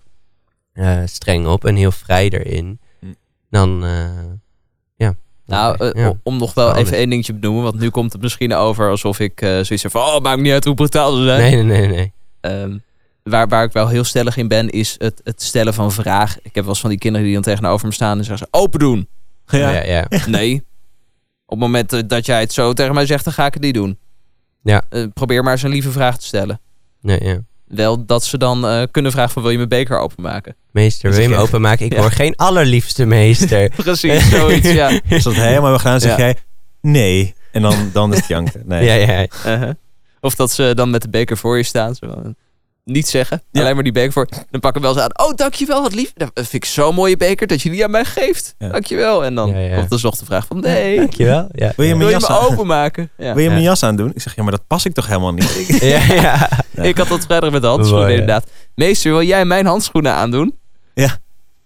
[0.74, 2.80] eh, streng op en heel vrij erin,
[3.49, 4.09] dan eh,
[5.48, 6.14] Nou, eh, Ja.
[6.24, 9.20] om nog wel even één dingetje te benoemen, want nu komt het misschien over alsof
[9.20, 11.41] ik eh, zoiets heb van, oh, maakt niet uit hoe brutaal ze zijn.
[11.41, 12.14] Nee, nee, nee, nee.
[12.41, 12.78] Ehm,
[13.24, 16.39] waar, waar ik wel heel stellig in ben, is het, het stellen van vragen.
[16.43, 18.60] Ik heb wel eens van die kinderen die dan tegenover me staan en zeggen ze,
[18.60, 19.08] open doen.
[19.48, 19.72] Ja.
[19.72, 20.08] Ja, ja.
[20.28, 20.56] Nee.
[21.45, 23.64] Op het moment eh, dat jij het zo tegen mij zegt, dan ga ik het
[23.64, 23.98] niet doen.
[24.64, 24.82] Ja.
[25.14, 26.60] Probeer maar eens een lieve vraag te stellen.
[27.02, 27.39] Nee, ja.
[27.68, 30.55] Wel dat ze dan eh, kunnen vragen van wil je mijn beker openmaken?
[30.72, 31.39] Meester, wil je me Ja.
[31.41, 31.86] openmaken?
[31.86, 31.99] Ik Ja.
[31.99, 33.70] hoor geen allerliefste meester.
[33.76, 34.99] Precies, zoiets, ja.
[35.09, 36.24] Als dat helemaal hebben gedaan, zeg Ja.
[36.24, 36.36] jij
[36.82, 37.36] nee.
[37.51, 38.61] En dan, dan is het janken.
[38.65, 38.86] Nee.
[38.86, 39.28] Ja, ja.
[39.45, 39.70] Uh-huh.
[40.22, 41.95] Of dat ze dan met de beker voor je staan.
[41.95, 42.34] Zo,
[42.88, 43.62] niet zeggen, Ja.
[43.62, 44.28] alleen maar die beker voor.
[44.52, 45.28] Dan pak ik hem wel eens aan.
[45.28, 46.12] Oh, dankjewel, wat lief.
[46.14, 48.56] Dat vind ik zo'n mooie beker dat je die aan mij geeft.
[48.58, 48.68] Ja.
[48.70, 49.26] Dankjewel.
[49.26, 49.76] En dan Ja, ja.
[49.76, 51.50] komt dus nog de vraag van nee, Dankjewel.
[51.52, 52.46] Ja, Wil je wil mijn je jas me aan?
[52.52, 53.10] openmaken?
[53.18, 53.34] Ja.
[53.34, 54.12] Wil je mijn jas aandoen?
[54.14, 55.66] Ik zeg, ja, maar dat pas ik toch helemaal niet?
[55.82, 56.50] ja, ja.
[56.76, 56.84] Ja.
[56.84, 58.46] Ik had dat vrijdag met de handschoenen inderdaad.
[58.76, 60.58] Meester, wil jij mijn handschoenen aandoen?
[60.94, 61.18] Ja.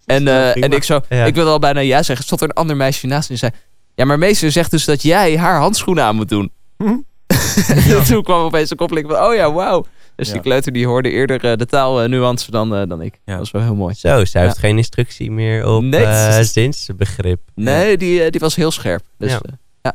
[0.06, 1.26] En, eh, en ik zo, Ja.
[1.26, 2.26] ik wilde al bijna ja zeggen.
[2.26, 3.52] Stond er een ander meisje naast en die zei...
[3.96, 6.52] Ja, maar meester zegt dus dat jij haar handschoenen aan moet doen.
[6.78, 6.98] Hm?
[7.96, 9.86] En Toen kwam opeens de koppeling van, oh ja, wauw.
[10.22, 10.36] Dus Ja.
[10.36, 13.14] die kleuter die hoorde eerder eh, de taalnuance dan, eh, dan ik.
[13.26, 13.32] Ja.
[13.32, 13.94] Dat was wel heel mooi.
[13.94, 17.40] Zo, zij heeft geen instructie meer op Nee, eh, zinsbegrip.
[17.56, 19.02] Nee, die, eh, die was heel scherp.
[19.18, 19.40] Dus, Ja.
[19.82, 19.92] eh,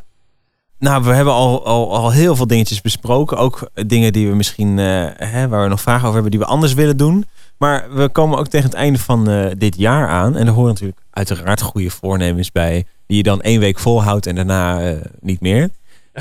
[0.78, 3.36] Nou, we hebben al, al, al heel veel dingetjes besproken.
[3.36, 6.46] Ook dingen die we misschien, eh, hè, waar we nog vragen over hebben, die we
[6.46, 7.24] anders willen doen.
[7.58, 10.36] Maar we komen ook tegen het einde van eh, dit jaar aan.
[10.36, 12.84] En er horen natuurlijk uiteraard goede voornemens bij.
[13.06, 15.68] Die je dan één week volhoudt en daarna eh, niet meer.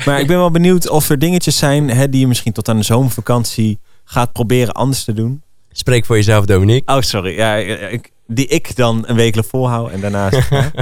[0.04, 2.76] Maar ik ben wel benieuwd of er dingetjes zijn hè, die je misschien tot aan
[2.76, 3.78] de zomervakantie
[4.08, 5.42] gaat proberen anders te doen.
[5.70, 6.94] Spreek voor jezelf, Dominique.
[6.94, 7.36] Oh, sorry.
[7.36, 10.30] Ja, ik, die ik dan een week volhoud en daarna...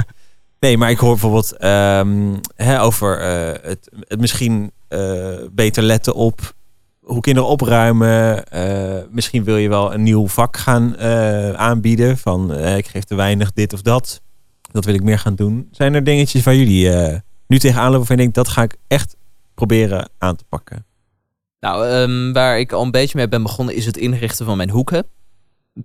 [0.59, 6.13] nee, maar ik hoor bijvoorbeeld ehm, hè, over eh, het, het misschien eh, beter letten
[6.13, 6.53] op
[6.99, 8.45] hoe kinderen opruimen.
[8.47, 10.97] Eh, misschien wil je wel een nieuw vak gaan
[11.57, 12.17] aanbieden.
[12.17, 14.21] Van ik geef te weinig dit of dat.
[14.71, 15.67] Dat wil ik meer gaan doen.
[15.71, 16.89] Zijn er dingetjes waar jullie
[17.47, 18.35] nu tegenaan lopen waarvan je denkt...
[18.35, 19.15] dat ga ik echt
[19.53, 20.85] proberen aan te pakken?
[21.65, 24.69] Nou, ehm, waar ik al een beetje mee ben begonnen is het inrichten van mijn
[24.69, 25.05] hoeken.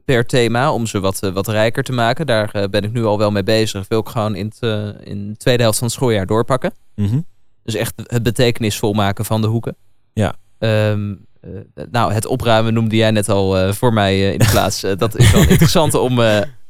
[0.04, 2.26] Per thema, om ze wat, eh, wat rijker te maken.
[2.26, 3.88] Daar eh, ben ik nu al wel mee bezig.
[3.88, 6.72] Wil ik gewoon in, het, eh, in de tweede helft van het schooljaar doorpakken.
[6.94, 7.20] Mhm.
[7.64, 9.76] Dus echt het betekenisvol maken van de hoeken.
[10.12, 10.34] Ja.
[10.58, 11.50] Ehm, eh,
[11.90, 14.80] nou, het opruimen noemde jij net al voor mij in de plaats.
[14.96, 16.20] Dat is wel interessant om,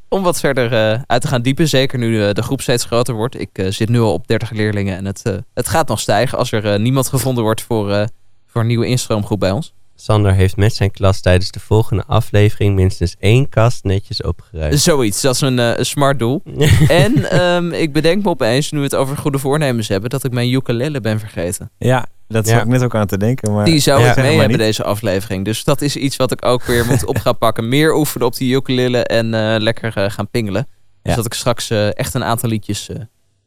[0.08, 0.70] om wat verder
[1.06, 1.68] uit te gaan diepen.
[1.68, 3.40] Zeker nu de groep steeds groter wordt.
[3.40, 5.22] Ik zit nu al op 30 leerlingen en het,
[5.54, 8.08] het gaat nog stijgen als er niemand gevonden wordt voor,
[8.52, 9.74] voor een nieuwe instroomgroep bij ons.
[9.94, 14.80] Sander heeft met zijn klas tijdens de volgende aflevering minstens één kast netjes opgeruimd.
[14.80, 16.42] Zoiets, dat is een, eh, een smart doel.
[16.88, 20.32] En ehm, ik bedenk me opeens, nu we het over goede voornemens hebben, dat ik
[20.32, 21.70] mijn ukulele ben vergeten.
[21.78, 22.52] Ja, dat Ja.
[22.52, 23.52] zat ik net ook aan te denken.
[23.52, 24.58] Maar Die zou Ja, ik mee hebben niet.
[24.58, 25.44] deze aflevering.
[25.44, 27.68] Dus dat is iets wat ik ook weer moet op gaan pakken.
[27.68, 30.68] Meer oefenen op die ukulele en eh, lekker eh, gaan pingelen.
[31.02, 31.10] Ja.
[31.10, 32.96] Zodat ik straks echt een aantal liedjes eh,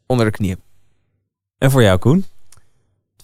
[0.06, 0.58] onder de knie heb.
[1.58, 2.24] En voor jou, Koen?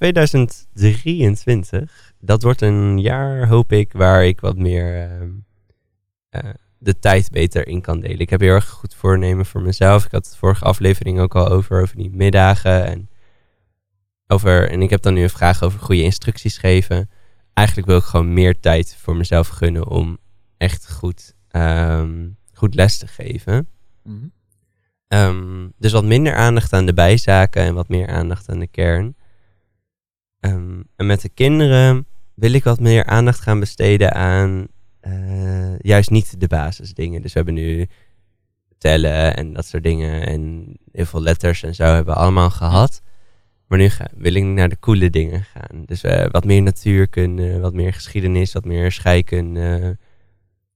[0.01, 5.31] 2023, dat wordt een jaar, hoop ik, waar ik wat meer ehm,
[6.29, 8.19] eh, de tijd beter in kan delen.
[8.19, 10.05] Ik heb heel erg goed voornemen voor mezelf.
[10.05, 12.87] Ik had het vorige aflevering ook al over, over die middagen.
[12.87, 13.09] En,
[14.27, 17.11] over, en ik heb dan nu een vraag over goede instructies geven.
[17.55, 20.19] Eigenlijk wil ik gewoon meer tijd voor mezelf gunnen om
[20.57, 23.69] echt goed, ehm, goed les te geven.
[25.09, 29.15] Ehm, dus wat minder aandacht aan de bijzaken en wat meer aandacht aan de kern.
[30.41, 34.67] Ehm, en met de kinderen wil ik wat meer aandacht gaan besteden aan
[35.01, 37.23] eh, juist niet de basisdingen.
[37.23, 37.87] Dus we hebben nu
[38.79, 43.03] tellen en dat soort dingen en heel veel letters en zo hebben we allemaal gehad.
[43.67, 45.83] Maar nu ga, wil ik naar de coole dingen gaan.
[45.85, 49.99] Dus eh, wat meer natuurkunde, wat meer geschiedenis, wat meer scheikunde,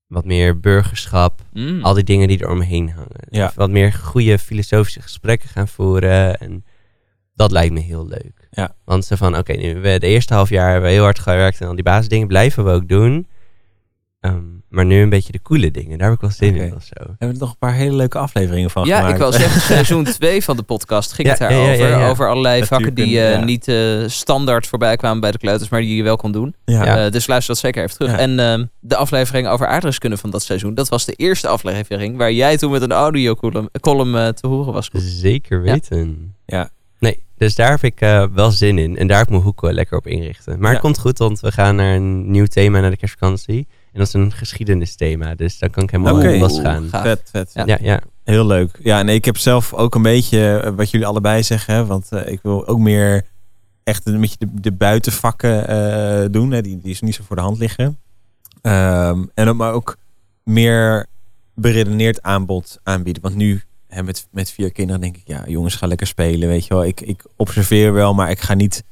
[0.07, 1.83] wat meer burgerschap Mm.
[1.83, 3.27] al die dingen die er omheen hangen.
[3.31, 3.47] Ja.
[3.47, 6.39] Dus wat meer goede filosofische gesprekken gaan voeren.
[6.39, 6.65] En
[7.35, 8.44] dat lijkt me heel leuk.
[8.55, 8.75] Ja.
[8.85, 11.19] Want ze van, oké, nu hebben we de eerste half jaar hebben we heel hard
[11.19, 13.27] gewerkt en al die basisdingen blijven we ook doen.
[14.21, 16.83] Ehm, maar nu een beetje de coole dingen, daar heb ik wel zin in of
[16.83, 16.93] zo.
[16.95, 19.13] We hebben er nog een paar hele leuke afleveringen van Ja, gemaakt.
[19.15, 21.77] ik wil zeggen, seizoen 2 van de podcast ging Ja, het daarover.
[21.79, 22.09] ja, ja, ja.
[22.09, 23.45] Over allerlei vakken die eh, ja.
[23.45, 26.55] niet eh, standaard voorbij kwamen bij de kleuters, maar die je wel kon doen.
[26.65, 27.05] Ja.
[27.05, 28.11] Eh, dus luister dat zeker even terug.
[28.13, 28.19] Ja.
[28.19, 32.33] En ehm, de aflevering over aardrijkskunde van dat seizoen, dat was de eerste aflevering waar
[32.33, 34.91] jij toen met een audio-column column, eh, te horen was.
[34.93, 35.73] Zeker Ja.
[35.73, 36.35] weten.
[36.47, 36.71] Ja.
[37.05, 38.97] Nee, dus daar heb ik eh, wel zin in.
[38.97, 40.59] En daar heb ik mijn hoek wel lekker op inrichten.
[40.59, 40.73] Maar Ja.
[40.73, 43.67] het komt goed, want we gaan naar een nieuw thema naar de kerstvakantie.
[43.93, 45.35] En dat is een geschiedenisthema.
[45.35, 46.89] Dus dan kan ik helemaal op losgaan.
[46.89, 47.03] Gaaf.
[47.03, 47.51] Vet, vet.
[47.55, 47.65] Ja.
[47.67, 48.01] Ja, ja.
[48.25, 48.79] Heel leuk.
[48.83, 51.87] Ja, nee, ik heb zelf ook een beetje eh, wat jullie allebei zeggen.
[51.87, 53.23] Want eh, ik wil ook meer
[53.83, 56.51] echt een beetje de, de buitenvakken eh, doen.
[56.51, 57.99] Hè, die, die is niet zo voor de hand liggen.
[58.63, 59.97] Ehm, en ook, maar ook
[60.43, 61.07] meer
[61.55, 63.23] beredeneerd aanbod aanbieden.
[63.23, 63.63] Want nu
[63.95, 66.49] hè, met, met vier kinderen denk ik, ja jongens, ga lekker spelen.
[66.49, 68.85] Weet je wel, ik, ik observeer wel, maar ik ga niet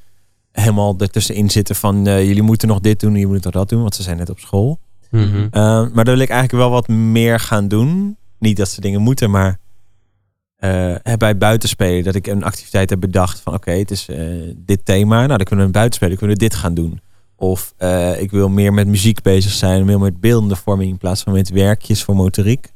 [0.52, 3.80] helemaal ertussenin zitten van eh, jullie moeten nog dit doen, jullie moeten nog dat doen.
[3.80, 4.78] Want ze zijn net op school.
[5.10, 5.36] Mhm.
[5.36, 8.16] Uh, maar daar wil ik eigenlijk wel wat meer gaan doen.
[8.38, 9.58] Niet dat ze dingen moeten, maar
[10.58, 12.04] uh, bij buitenspelen.
[12.04, 15.16] Dat ik een activiteit heb bedacht van oké, het is uh, dit thema.
[15.16, 17.00] Nou, dan kunnen we buitenspelen, kunnen we dit gaan doen.
[17.36, 17.74] Of
[18.18, 21.50] ik wil meer met muziek bezig zijn, meer met beeldende vorming in plaats van met
[21.50, 22.72] werkjes voor motoriek.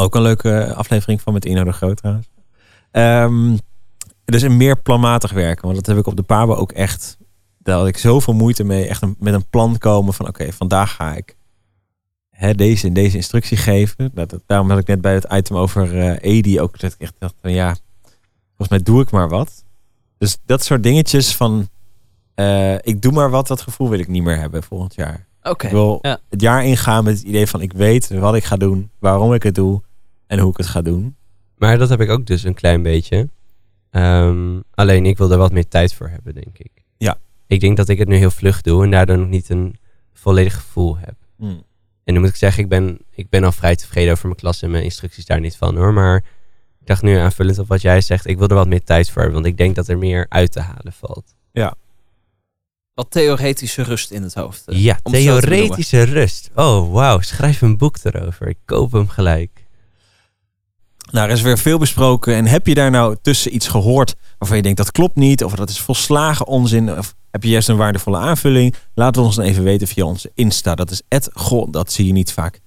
[0.00, 2.30] Ook een leuke aflevering van met Ino de Groot trouwens.
[2.92, 3.58] Um,
[4.24, 5.64] dus een meer planmatig werken.
[5.64, 7.18] Want dat heb ik op de Pabo ook echt
[7.62, 8.86] daar had ik zoveel moeite mee.
[8.86, 11.36] Echt een, met een plan komen van oké, okay, vandaag ga ik
[12.30, 14.10] hè, deze en deze instructie geven.
[14.14, 17.00] Dat, dat, daarom had ik net bij het item over uh, Edi ook dat ik
[17.00, 17.76] echt dacht van ja,
[18.46, 19.64] volgens mij doe ik maar wat.
[20.18, 21.68] Dus dat soort dingetjes van
[22.34, 25.26] uh, ik doe maar wat, dat gevoel wil ik niet meer hebben volgend jaar.
[25.38, 25.50] Oké.
[25.50, 26.18] Okay, ik wil ja.
[26.28, 29.42] het jaar ingaan met het idee van ik weet wat ik ga doen, waarom ik
[29.42, 29.82] het doe
[30.30, 31.16] en hoe ik het ga doen.
[31.56, 33.28] Maar dat heb ik ook dus een klein beetje.
[33.90, 36.70] Um, alleen ik wil er wat meer tijd voor hebben, denk ik.
[36.96, 37.18] Ja.
[37.46, 39.76] Ik denk dat ik het nu heel vlug doe en daardoor nog niet een
[40.12, 41.14] volledig gevoel heb.
[41.36, 41.62] Hmm.
[42.04, 44.62] En nu moet ik zeggen, ik ben, ik ben al vrij tevreden over mijn klas
[44.62, 45.92] en mijn instructies daar niet van hoor.
[45.92, 46.16] Maar
[46.80, 49.22] ik dacht nu aanvullend op wat jij zegt, ik wil er wat meer tijd voor
[49.22, 49.42] hebben.
[49.42, 51.34] Want ik denk dat er meer uit te halen valt.
[51.52, 51.74] Ja.
[52.94, 54.64] Wat theoretische rust in het hoofd.
[54.66, 56.50] Uh, ja, theoretische rust.
[56.54, 57.20] Oh, wauw.
[57.20, 58.48] Schrijf een boek erover.
[58.48, 59.59] Ik koop hem gelijk.
[61.10, 62.34] Nou, er is weer veel besproken.
[62.34, 65.54] En heb je daar nou tussen iets gehoord waarvan je denkt dat klopt niet, of
[65.54, 68.74] dat is volslagen onzin, of heb je juist een waardevolle aanvulling?
[68.94, 70.74] Laat het ons dan even weten via onze Insta.
[70.74, 72.60] Dat is goh, dat zie je niet vaak.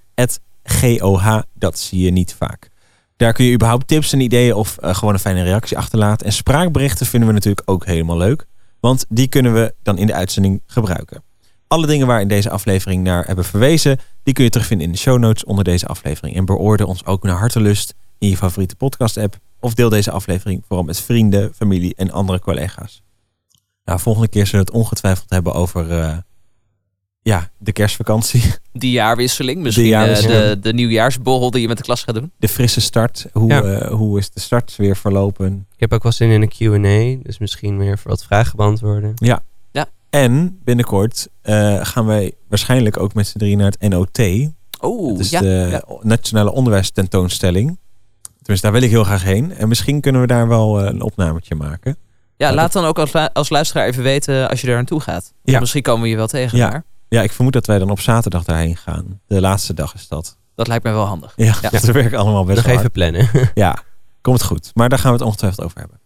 [0.64, 2.70] GOH, dat zie je niet vaak.
[3.18, 6.26] Daar kun je überhaupt tips en ideeën of uh, gewoon een fijne reactie achterlaten.
[6.26, 8.46] En spraakberichten vinden we natuurlijk ook helemaal leuk,
[8.80, 11.24] want die kunnen we dan in de uitzending gebruiken.
[11.68, 15.00] Alle dingen waar in deze aflevering naar hebben verwezen, die kun je terugvinden in de
[15.00, 16.36] show notes onder deze aflevering.
[16.36, 17.94] En beoordeel ons ook naar hartelust
[18.24, 19.38] in je favoriete podcast-app.
[19.60, 23.04] Of deel deze aflevering vooral met vrienden, familie en andere collega's.
[23.86, 26.18] Nou, volgende keer zullen we het ongetwijfeld hebben over uh,
[27.22, 28.44] ja, de kerstvakantie.
[28.74, 30.50] Die jaarwisseling, misschien de, jaarwisseling.
[30.50, 32.32] De, de nieuwjaarsborrel die je met de klas gaat doen.
[32.38, 33.26] De frisse start.
[33.32, 33.64] Hoe, ja.
[33.64, 35.68] uh, hoe is de start weer verlopen?
[35.74, 39.12] Ik heb ook wel zin in een Q&A, dus misschien weer voor wat vragen beantwoorden.
[39.16, 39.44] Ja.
[39.72, 44.20] Ja, En binnenkort eh, gaan wij waarschijnlijk ook met z'n drie naar het NOT.
[44.80, 45.40] Oh, Dat is ja.
[45.40, 45.84] de ja.
[46.02, 47.78] Nationale Onderwijstentoonstelling.
[48.44, 49.54] Tenminste, daar wil ik heel graag heen.
[49.56, 51.98] En misschien kunnen we daar wel eh, een opnametje maken.
[52.38, 55.34] Ja, laat dan ook als, als luisteraar even weten als je daar naartoe gaat.
[55.44, 55.60] Ja.
[55.60, 56.70] Misschien komen we je wel tegen Ja.
[56.70, 56.84] daar.
[57.10, 59.20] Ja, ik vermoed dat wij dan op zaterdag daarheen gaan.
[59.28, 60.38] De laatste dag is dat.
[60.56, 61.34] Dat lijkt mij wel handig.
[61.36, 61.70] Ja, Ja.
[61.80, 62.94] dat werkt allemaal best Nog wel even hard.
[62.94, 63.52] plannen.
[63.64, 63.78] Ja,
[64.22, 64.72] komt het goed.
[64.74, 66.00] Maar daar gaan we het ongetwijfeld over hebben.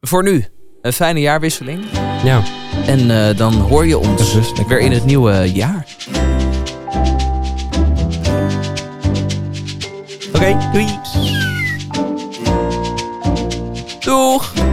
[0.00, 0.46] Voor nu,
[0.82, 1.84] een fijne jaarwisseling.
[2.24, 2.42] ja.
[2.86, 5.86] En eh, dan hoor je ons Dus weer in het nieuwe jaar.
[10.34, 10.98] Oké, doei.
[14.02, 14.71] Doeg!